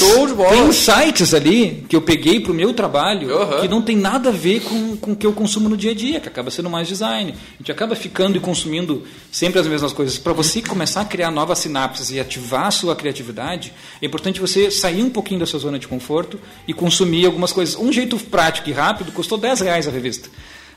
[0.49, 3.61] tem sites ali que eu peguei pro meu trabalho Aham.
[3.61, 5.93] que não tem nada a ver com, com o que eu consumo no dia a
[5.93, 7.31] dia, que acaba sendo mais design.
[7.31, 10.17] A gente acaba ficando e consumindo sempre as mesmas coisas.
[10.17, 13.71] Para você começar a criar novas sinapses e ativar a sua criatividade,
[14.01, 17.75] é importante você sair um pouquinho da sua zona de conforto e consumir algumas coisas.
[17.75, 20.27] Um jeito prático e rápido custou 10 reais a revista.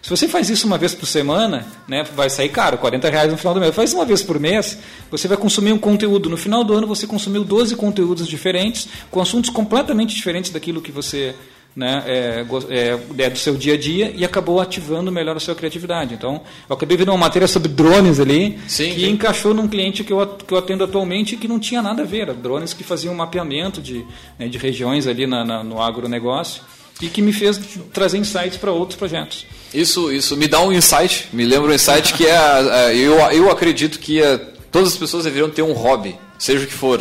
[0.02, 3.38] Se você faz isso uma vez por semana, né, vai sair caro, 40 reais no
[3.38, 3.72] final do mês.
[3.72, 4.76] Faz uma vez por mês,
[5.10, 6.28] você vai consumir um conteúdo.
[6.28, 10.90] No final do ano, você consumiu 12 conteúdos diferentes, com assuntos completamente diferentes daquilo que
[10.90, 11.36] você
[11.76, 15.54] né, é, é, é do seu dia a dia e acabou ativando melhor a sua
[15.54, 16.14] criatividade.
[16.14, 19.08] Então, eu acabei vendo uma matéria sobre drones ali, Sim, que sim.
[19.10, 22.04] encaixou num cliente que eu, que eu atendo atualmente e que não tinha nada a
[22.04, 22.22] ver.
[22.22, 24.04] Era drones que faziam mapeamento de,
[24.38, 26.62] né, de regiões ali na, na- no agronegócio
[27.02, 27.60] e que me fez
[27.92, 29.44] trazer insights para outros projetos.
[29.74, 33.50] Isso, isso me dá um insight, me lembra um insight que é, é, eu, eu
[33.50, 34.38] acredito que é,
[34.70, 37.00] todas as pessoas deveriam ter um hobby, seja o que for.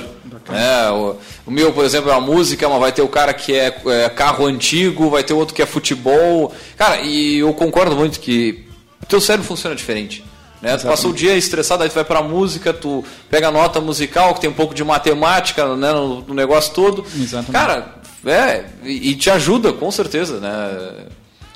[0.49, 3.53] É, o, o meu, por exemplo, é a música, mas vai ter o cara que
[3.53, 6.53] é, é carro antigo, vai ter outro que é futebol.
[6.77, 8.65] Cara, e eu concordo muito que
[9.01, 10.23] o teu cérebro funciona diferente.
[10.61, 10.77] Né?
[10.77, 14.35] Tu passou o dia estressado, aí tu vai pra música, tu pega a nota musical,
[14.35, 17.03] que tem um pouco de matemática né, no, no negócio todo.
[17.15, 17.51] Exatamente.
[17.51, 17.95] Cara,
[18.25, 21.07] é, e, te ajuda, com certeza, né?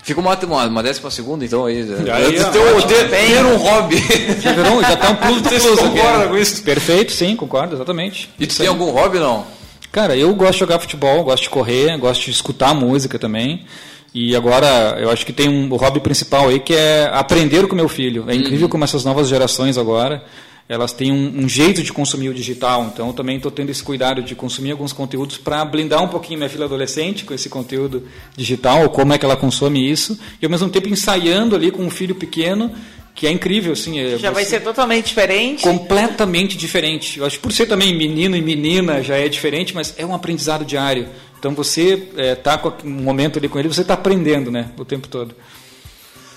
[0.03, 1.81] Fica uma, uma, uma décima segunda, então aí.
[1.81, 3.97] aí, ó, ter, ter, ter um hobby.
[4.39, 6.27] Já, virou, já tá um plus do plus aqui, concordam né?
[6.27, 6.63] com isso?
[6.63, 8.29] Perfeito, sim, concordo, exatamente.
[8.39, 9.45] E tu tem algum hobby, não?
[9.91, 13.65] Cara, eu gosto de jogar futebol, gosto de correr, gosto de escutar música também.
[14.13, 17.89] E agora, eu acho que tem um hobby principal aí que é aprender com meu
[17.89, 18.25] filho.
[18.27, 20.23] É incrível como essas novas gerações agora,
[20.67, 22.89] elas têm um, um jeito de consumir o digital.
[22.91, 26.39] Então, eu também estou tendo esse cuidado de consumir alguns conteúdos para blindar um pouquinho
[26.39, 30.49] minha filha adolescente com esse conteúdo digital, como é que ela consome isso, e ao
[30.49, 32.71] mesmo tempo ensaiando ali com um filho pequeno,
[33.13, 33.99] que é incrível, assim.
[33.99, 35.63] é Já vai ser totalmente diferente.
[35.63, 37.19] completamente diferente.
[37.19, 40.13] Eu acho que por ser também menino e menina já é diferente, mas é um
[40.13, 41.07] aprendizado diário.
[41.39, 45.07] Então você está com um momento ali com ele, você está aprendendo, né, o tempo
[45.07, 45.33] todo.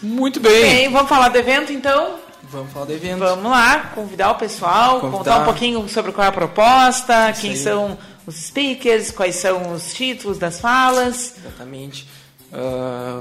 [0.00, 0.62] Muito bem.
[0.62, 2.27] Bem, vamos falar do evento então?
[2.50, 3.18] Vamos falar do evento.
[3.18, 5.18] Vamos lá, convidar o pessoal, Convidar.
[5.18, 9.92] contar um pouquinho sobre qual é a proposta, quem são os speakers, quais são os
[9.92, 11.34] títulos das falas.
[11.38, 12.08] Exatamente.
[12.52, 13.20] Ah,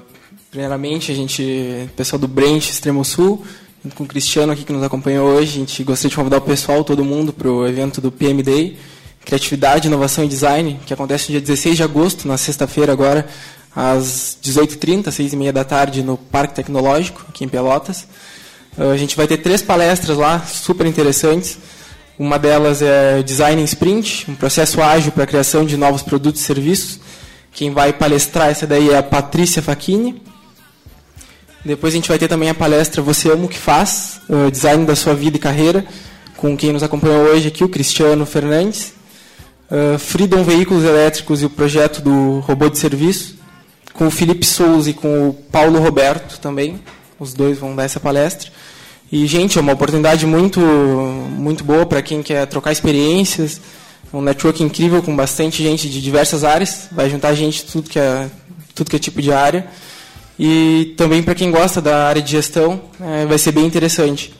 [0.49, 3.45] primeiramente, a gente, pessoal do Brent Extremo Sul,
[3.83, 6.41] junto com o Cristiano aqui que nos acompanhou hoje, a gente gostaria de convidar o
[6.41, 8.77] pessoal, todo mundo, para o evento do PM Day,
[9.25, 13.27] Criatividade, Inovação e Design, que acontece no dia 16 de agosto, na sexta-feira agora,
[13.75, 18.07] às 18h30, 6h30 da tarde, no Parque Tecnológico, aqui em Pelotas.
[18.77, 21.57] A gente vai ter três palestras lá, super interessantes.
[22.17, 26.43] Uma delas é Design Sprint, um processo ágil para a criação de novos produtos e
[26.43, 26.99] serviços.
[27.51, 30.21] Quem vai palestrar essa daí é a Patrícia Facchini.
[31.65, 34.85] Depois a gente vai ter também a palestra Você Ama o que Faz, uh, Design
[34.85, 35.83] da Sua Vida e Carreira,
[36.35, 38.93] com quem nos acompanhou hoje aqui, o Cristiano Fernandes.
[39.69, 43.35] Uh, Freedom Veículos Elétricos e o projeto do robô de serviço,
[43.93, 46.79] com o Felipe Souza e com o Paulo Roberto também.
[47.19, 48.49] Os dois vão dar essa palestra.
[49.11, 53.61] E, gente, é uma oportunidade muito, muito boa para quem quer trocar experiências.
[54.13, 56.87] Um network incrível com bastante gente de diversas áreas.
[56.91, 58.29] Vai juntar gente de tudo que é,
[58.75, 59.67] tudo que é tipo de área.
[60.39, 64.33] E também para quem gosta da área de gestão, é, vai ser bem interessante.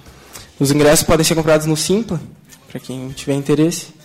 [0.60, 2.22] Os ingressos podem ser comprados no Simpla,
[2.70, 3.97] para quem tiver interesse.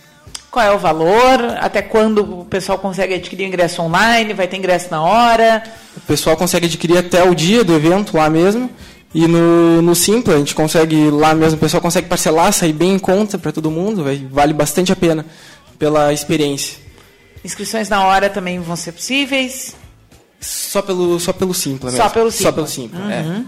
[0.53, 1.57] Qual é o valor?
[1.61, 4.35] Até quando o pessoal consegue adquirir ingresso online?
[4.35, 5.63] Vai ter ingresso na hora?
[5.97, 8.69] O pessoal consegue adquirir até o dia do evento lá mesmo.
[9.15, 12.93] E no, no Simpla, a gente consegue lá mesmo, o pessoal consegue parcelar, sair bem
[12.93, 15.25] em conta para todo mundo, vai, vale bastante a pena
[15.79, 16.79] pela experiência.
[17.43, 19.75] Inscrições na hora também vão ser possíveis?
[20.39, 22.05] Só pelo, só pelo Simpla mesmo.
[22.05, 22.51] Só pelo Simpla.
[22.51, 23.11] Só pelo Simpla, uhum.
[23.11, 23.45] é.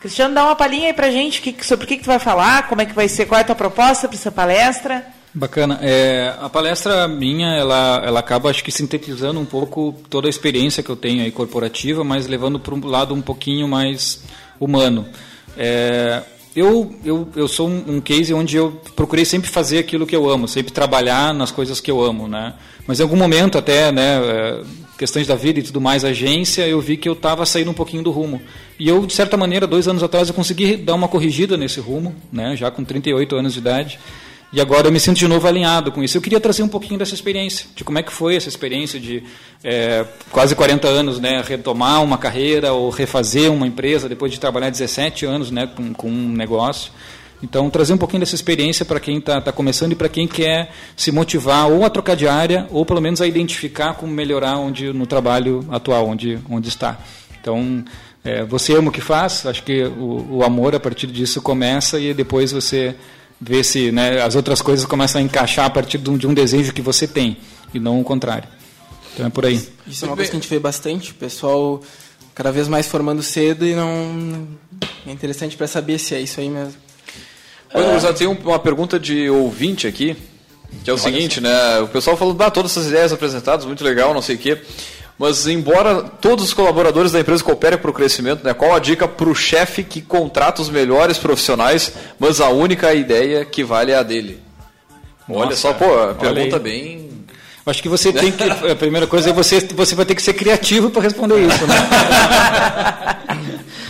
[0.00, 2.68] Cristiano, dá uma palhinha aí pra gente que, sobre o que, que tu vai falar,
[2.68, 5.04] como é que vai ser, qual é a tua proposta para essa palestra?
[5.34, 5.80] Bacana.
[5.82, 10.80] É, a palestra minha, ela, ela acaba, acho que, sintetizando um pouco toda a experiência
[10.80, 14.22] que eu tenho aí corporativa, mas levando para um lado um pouquinho mais
[14.60, 15.04] humano.
[15.56, 16.22] É,
[16.54, 20.30] eu, eu, eu sou um, um, case onde eu procurei sempre fazer aquilo que eu
[20.30, 22.54] amo, sempre trabalhar nas coisas que eu amo, né?
[22.86, 24.62] Mas em algum momento até, né, é,
[24.96, 28.04] questões da vida e tudo mais, agência, eu vi que eu estava saindo um pouquinho
[28.04, 28.40] do rumo.
[28.78, 32.14] E eu, de certa maneira, dois anos atrás, eu consegui dar uma corrigida nesse rumo,
[32.32, 33.98] né, já com 38 anos de idade.
[34.54, 36.16] E agora eu me sinto de novo alinhado com isso.
[36.16, 39.20] Eu queria trazer um pouquinho dessa experiência, de como é que foi essa experiência de
[39.64, 44.70] é, quase 40 anos, né, retomar uma carreira ou refazer uma empresa depois de trabalhar
[44.70, 46.92] 17 anos né, com, com um negócio.
[47.42, 50.70] Então, trazer um pouquinho dessa experiência para quem está tá começando e para quem quer
[50.96, 54.92] se motivar ou a trocar de área ou pelo menos a identificar como melhorar onde
[54.92, 57.00] no trabalho atual, onde, onde está.
[57.40, 57.84] Então,
[58.22, 61.98] é, você ama o que faz, acho que o, o amor a partir disso começa
[61.98, 62.94] e depois você
[63.46, 66.32] ver se né, as outras coisas começam a encaixar a partir de um, de um,
[66.32, 67.36] desejo que você tem
[67.72, 68.48] e não o contrário.
[69.12, 69.60] Então é por aí.
[69.86, 71.82] Isso é uma coisa que a gente vê bastante, o pessoal
[72.34, 74.48] cada vez mais formando cedo e não
[75.06, 76.74] é interessante para saber se é isso aí mesmo.
[77.74, 80.16] Oi, já tem uma pergunta de ouvinte aqui,
[80.82, 81.80] que é o Olha seguinte, né?
[81.80, 84.60] O pessoal falou, ah, todas essas ideias apresentadas, muito legal, não sei o quê.
[85.18, 89.06] Mas embora todos os colaboradores da empresa cooperem para o crescimento, né, qual a dica
[89.06, 93.96] para o chefe que contrata os melhores profissionais, mas a única ideia que vale é
[93.96, 94.40] a dele?
[95.28, 97.14] Nossa, olha só, pô, a pergunta bem.
[97.66, 98.42] Acho que você tem que.
[98.70, 101.74] A primeira coisa é você, você vai ter que ser criativo para responder isso, né?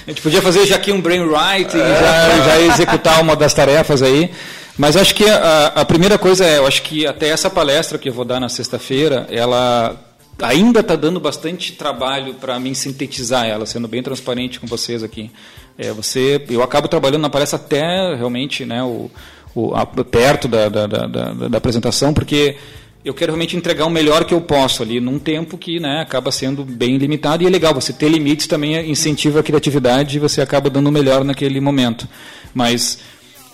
[0.07, 2.01] a gente podia fazer já aqui um brainwriting, é.
[2.01, 4.31] já, já executar uma das tarefas aí.
[4.79, 8.09] Mas acho que a, a primeira coisa é, eu acho que até essa palestra que
[8.09, 9.97] eu vou dar na sexta-feira, ela
[10.41, 15.31] ainda está dando bastante trabalho para mim sintetizar ela, sendo bem transparente com vocês aqui.
[15.77, 19.11] É, você, eu acabo trabalhando na palestra até realmente né, o,
[19.55, 22.57] o a, perto da, da, da, da, apresentação, porque
[23.05, 26.31] eu quero realmente entregar o melhor que eu posso ali, num tempo que né, acaba
[26.31, 27.43] sendo bem limitado.
[27.43, 30.93] E é legal, você ter limites também incentiva a criatividade e você acaba dando o
[30.93, 32.09] melhor naquele momento.
[32.55, 32.99] Mas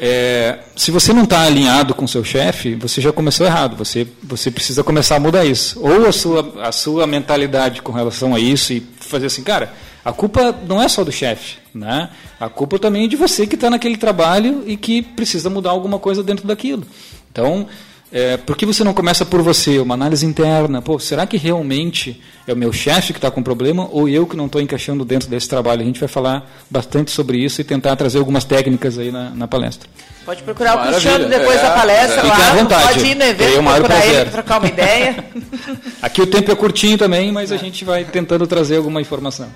[0.02, 3.76] é, se você não está alinhado com seu chefe, você já começou errado.
[3.76, 5.78] Você, você precisa começar a mudar isso.
[5.78, 10.10] Ou a sua, a sua mentalidade com relação a isso e fazer assim, cara, a
[10.10, 12.08] culpa não é só do chefe, né?
[12.40, 15.98] A culpa também é de você que está naquele trabalho e que precisa mudar alguma
[15.98, 16.86] coisa dentro daquilo.
[17.30, 17.66] Então,
[18.12, 19.78] é, por que você não começa por você?
[19.78, 20.82] Uma análise interna.
[20.82, 24.36] Pô, será que realmente é o meu chefe que está com problema ou eu que
[24.36, 25.82] não estou encaixando dentro desse trabalho?
[25.82, 29.46] A gente vai falar bastante sobre isso e tentar trazer algumas técnicas aí na, na
[29.46, 29.88] palestra.
[30.24, 30.98] Pode procurar Maravilha.
[30.98, 32.24] o Cristiano depois é, da palestra é.
[32.24, 32.36] lá.
[32.36, 32.88] à vontade.
[32.88, 35.24] Pode ir no evento, procurar ele, trocar uma ideia.
[36.02, 39.48] Aqui o tempo é curtinho também, mas a gente vai tentando trazer alguma informação.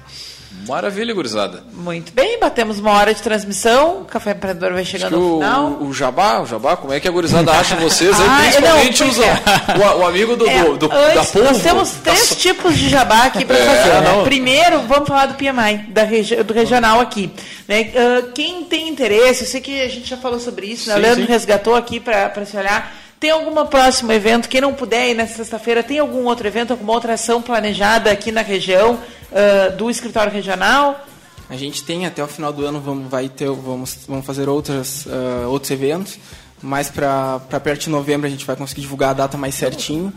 [0.67, 1.63] Maravilha, gurizada.
[1.73, 4.03] Muito bem, batemos uma hora de transmissão.
[4.03, 5.67] O Café Empreendedor vai chegando no final.
[5.67, 8.15] O, o Jabá, o Jabá, como é que a gurizada acha vocês?
[8.19, 12.31] ah, principalmente não, os, o, o, amigo do, é, do, antes, da Nós temos três
[12.31, 12.37] da...
[12.37, 14.01] tipos de jabá aqui para é, fazer.
[14.01, 14.25] Né?
[14.25, 17.31] Primeiro, vamos falar do PMI, da regi do regional aqui.
[17.69, 17.93] Né?
[17.95, 20.97] Uh, quem tem interesse, eu sei que a gente já falou sobre isso, né?
[20.97, 21.31] o Leandro sim.
[21.31, 22.95] resgatou aqui para se olhar.
[23.21, 24.49] Tem algum próximo evento?
[24.49, 28.31] Quem não puder ir nessa sexta-feira, tem algum outro evento, alguma outra ação planejada aqui
[28.31, 28.99] na região
[29.35, 31.05] uh, do escritório regional?
[31.51, 35.05] A gente tem até o final do ano vamos vai ter vamos vamos fazer outras
[35.07, 36.19] uh, outros eventos,
[36.63, 40.13] mais para perto de novembro a gente vai conseguir divulgar a data mais certinho,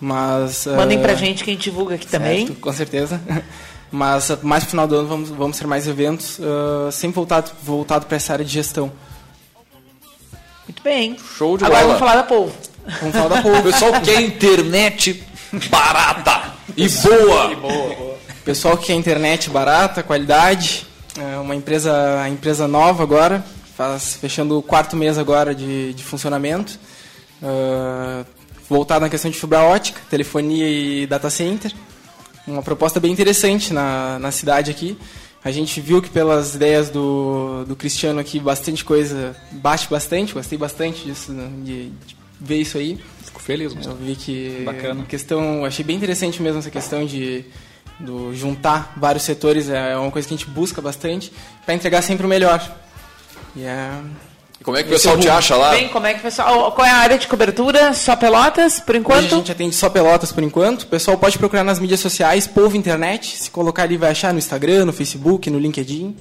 [0.00, 2.46] mas uh, mandem para gente quem divulga aqui certo, também.
[2.46, 3.20] Com certeza.
[3.92, 8.06] Mas mais no final do ano vamos vamos ter mais eventos, uh, sempre voltado voltado
[8.06, 8.92] para essa área de gestão.
[10.84, 11.16] Bem.
[11.36, 11.94] Show de Agora bola.
[11.94, 12.54] vamos falar da polvo.
[13.00, 13.62] Vamos falar da O Polvo.
[13.64, 15.24] pessoal quer internet
[15.68, 18.09] barata e boa.
[18.44, 20.86] Pessoal que quer internet barata, qualidade,
[21.18, 23.44] é uma empresa, empresa nova agora,
[23.76, 26.78] faz, fechando o quarto mês agora de, de funcionamento,
[27.42, 28.24] uh,
[28.68, 31.72] voltado na questão de fibra ótica, telefonia e data center,
[32.46, 34.96] uma proposta bem interessante na, na cidade aqui.
[35.44, 40.58] A gente viu que pelas ideias do, do Cristiano aqui, bastante coisa, bate bastante, gostei
[40.58, 42.98] bastante disso, né, de, de ver isso aí.
[43.24, 43.96] Fico feliz, Eu Gustavo.
[44.00, 45.04] vi que Bacana.
[45.04, 47.44] questão, achei bem interessante mesmo essa questão de
[48.00, 51.32] do juntar vários setores é uma coisa que a gente busca bastante
[51.64, 52.60] para entregar sempre o melhor.
[53.54, 53.90] E é
[54.60, 55.70] E como é que o pessoal te acha lá?
[55.70, 56.72] Bem, como é que o pessoal.
[56.72, 57.92] Qual é a área de cobertura?
[57.94, 59.30] Só pelotas, por Hoje a enquanto?
[59.36, 60.82] gente atende só Pelotas por enquanto.
[60.82, 63.36] O pessoal pode procurar nas mídias sociais, Povo Internet.
[63.36, 66.16] Se colocar ali, vai achar no Instagram, no Facebook, no LinkedIn.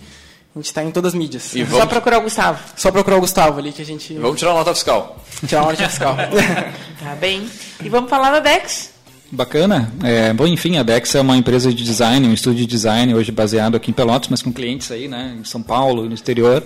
[0.56, 1.54] A gente está em todas as mídias.
[1.56, 2.60] E Só vamos, procurar o Gustavo.
[2.76, 5.24] Só procurar o Gustavo ali que a gente vamos tirar uma nota fiscal.
[5.48, 6.16] tirar uma nota fiscal.
[7.00, 7.50] Tá bem.
[7.82, 8.90] E vamos falar da Dex.
[9.32, 9.94] Bacana.
[10.04, 13.32] É, bom, enfim, a Dex é uma empresa de design, um estúdio de design hoje
[13.32, 16.64] baseado aqui em Pelotas, mas com clientes aí, né, em São Paulo e no exterior.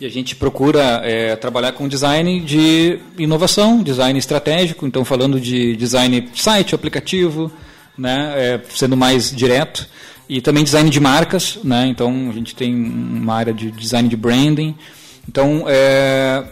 [0.00, 5.76] E a gente procura é, trabalhar com design de inovação, design estratégico, então falando de
[5.76, 7.52] design site, aplicativo,
[7.96, 9.86] né, é, sendo mais direto.
[10.28, 14.16] E também design de marcas, né, então a gente tem uma área de design de
[14.16, 14.74] branding.
[15.28, 16.42] Então, é,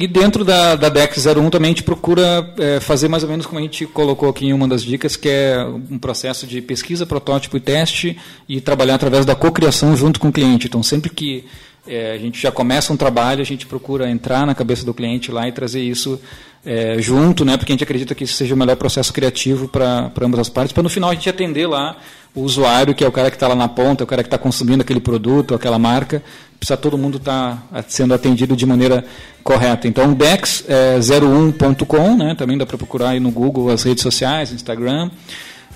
[0.00, 3.46] e dentro da, da DEX 01 também a gente procura é, fazer mais ou menos
[3.46, 7.04] como a gente colocou aqui em uma das dicas, que é um processo de pesquisa,
[7.04, 8.16] protótipo e teste
[8.48, 10.68] e trabalhar através da cocriação junto com o cliente.
[10.68, 11.44] Então, sempre que
[11.84, 15.32] é, a gente já começa um trabalho, a gente procura entrar na cabeça do cliente
[15.32, 16.20] lá e trazer isso
[16.64, 20.12] é, junto, né, porque a gente acredita que isso seja o melhor processo criativo para
[20.22, 21.96] ambas as partes, para no final a gente atender lá
[22.34, 24.38] o usuário, que é o cara que está lá na ponta, o cara que está
[24.38, 26.22] consumindo aquele produto, aquela marca,
[26.58, 29.04] precisa todo mundo estar sendo atendido de maneira
[29.42, 29.86] correta.
[29.88, 34.52] Então, dex é 01.com, né, também dá para procurar aí no Google, as redes sociais,
[34.52, 35.10] Instagram.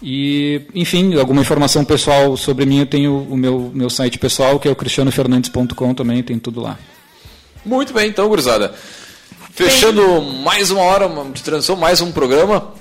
[0.03, 4.67] E, enfim, alguma informação pessoal sobre mim, eu tenho o meu, meu site pessoal, que
[4.67, 6.77] é o cristianofernandes.com também, tem tudo lá.
[7.65, 8.75] Muito bem, então, gurizada.
[9.55, 12.73] Fechando mais uma hora de transição, mais um programa.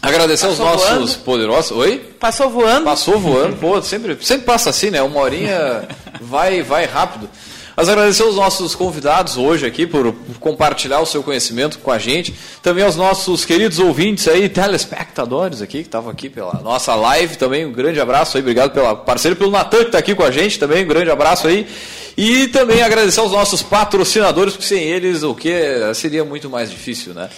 [0.00, 1.24] Agradecer Passou aos nossos voando.
[1.24, 1.70] poderosos.
[1.72, 1.98] Oi?
[2.18, 2.84] Passou voando.
[2.84, 5.02] Passou voando, pô, sempre, sempre passa assim, né?
[5.02, 5.88] Uma horinha
[6.20, 7.28] vai, vai rápido.
[7.76, 12.34] Mas agradecer aos nossos convidados hoje aqui por, compartilhar o seu conhecimento com a gente.
[12.62, 17.66] Também aos nossos queridos ouvintes aí, telespectadores aqui, que estavam aqui pela nossa live também.
[17.66, 20.58] Um grande abraço aí, obrigado pela parceria, pelo Natan que está aqui com a gente
[20.58, 20.84] também.
[20.84, 21.68] Um grande abraço aí.
[22.16, 25.52] E também agradecer aos nossos patrocinadores, porque sem eles o que
[25.94, 27.28] seria muito mais difícil, né?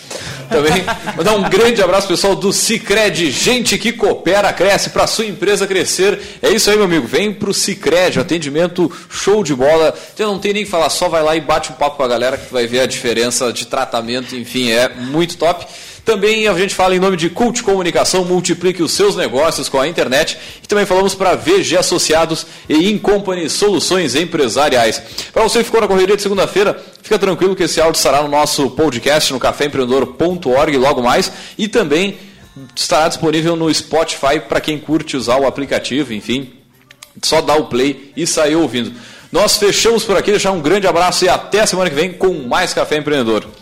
[0.49, 0.85] Também
[1.17, 6.21] mandar um grande abraço pessoal do Cicred, gente que coopera, cresce para sua empresa crescer.
[6.41, 7.09] É isso aí, meu amigo.
[7.09, 9.93] Vem pro Cicred, atendimento show de bola.
[10.15, 12.09] Então não tem nem que falar, só vai lá e bate um papo com a
[12.09, 15.67] galera que tu vai ver a diferença de tratamento, enfim, é muito top.
[16.09, 19.87] Também a gente fala em nome de Cult Comunicação, multiplique os seus negócios com a
[19.87, 20.39] internet.
[20.65, 25.03] E também falamos para VG Associados e Incompany Soluções Empresariais.
[25.35, 28.29] Para você que ficou na correria de segunda-feira, fica tranquilo que esse áudio estará no
[28.29, 31.31] nosso podcast no caféempreendedor.org logo mais.
[31.59, 32.17] E também
[32.75, 36.55] estará disponível no Spotify para quem curte usar o aplicativo, enfim.
[37.23, 38.95] Só dá o play e sair ouvindo.
[39.31, 42.73] Nós fechamos por aqui, deixar um grande abraço e até semana que vem com mais
[42.73, 43.58] Café Empreendedor.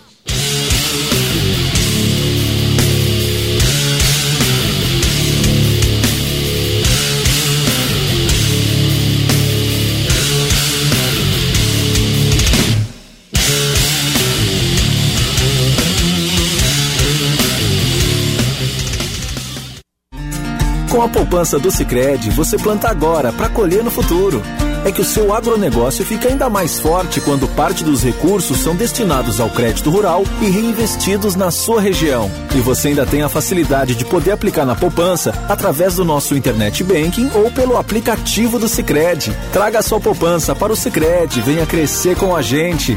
[20.97, 24.41] Com a poupança do Sicredi, você planta agora para colher no futuro.
[24.83, 29.39] É que o seu agronegócio fica ainda mais forte quando parte dos recursos são destinados
[29.39, 32.31] ao crédito rural e reinvestidos na sua região.
[32.55, 36.83] E você ainda tem a facilidade de poder aplicar na poupança através do nosso internet
[36.83, 39.37] banking ou pelo aplicativo do Sicredi.
[39.53, 42.97] Traga a sua poupança para o Sicredi, venha crescer com a gente.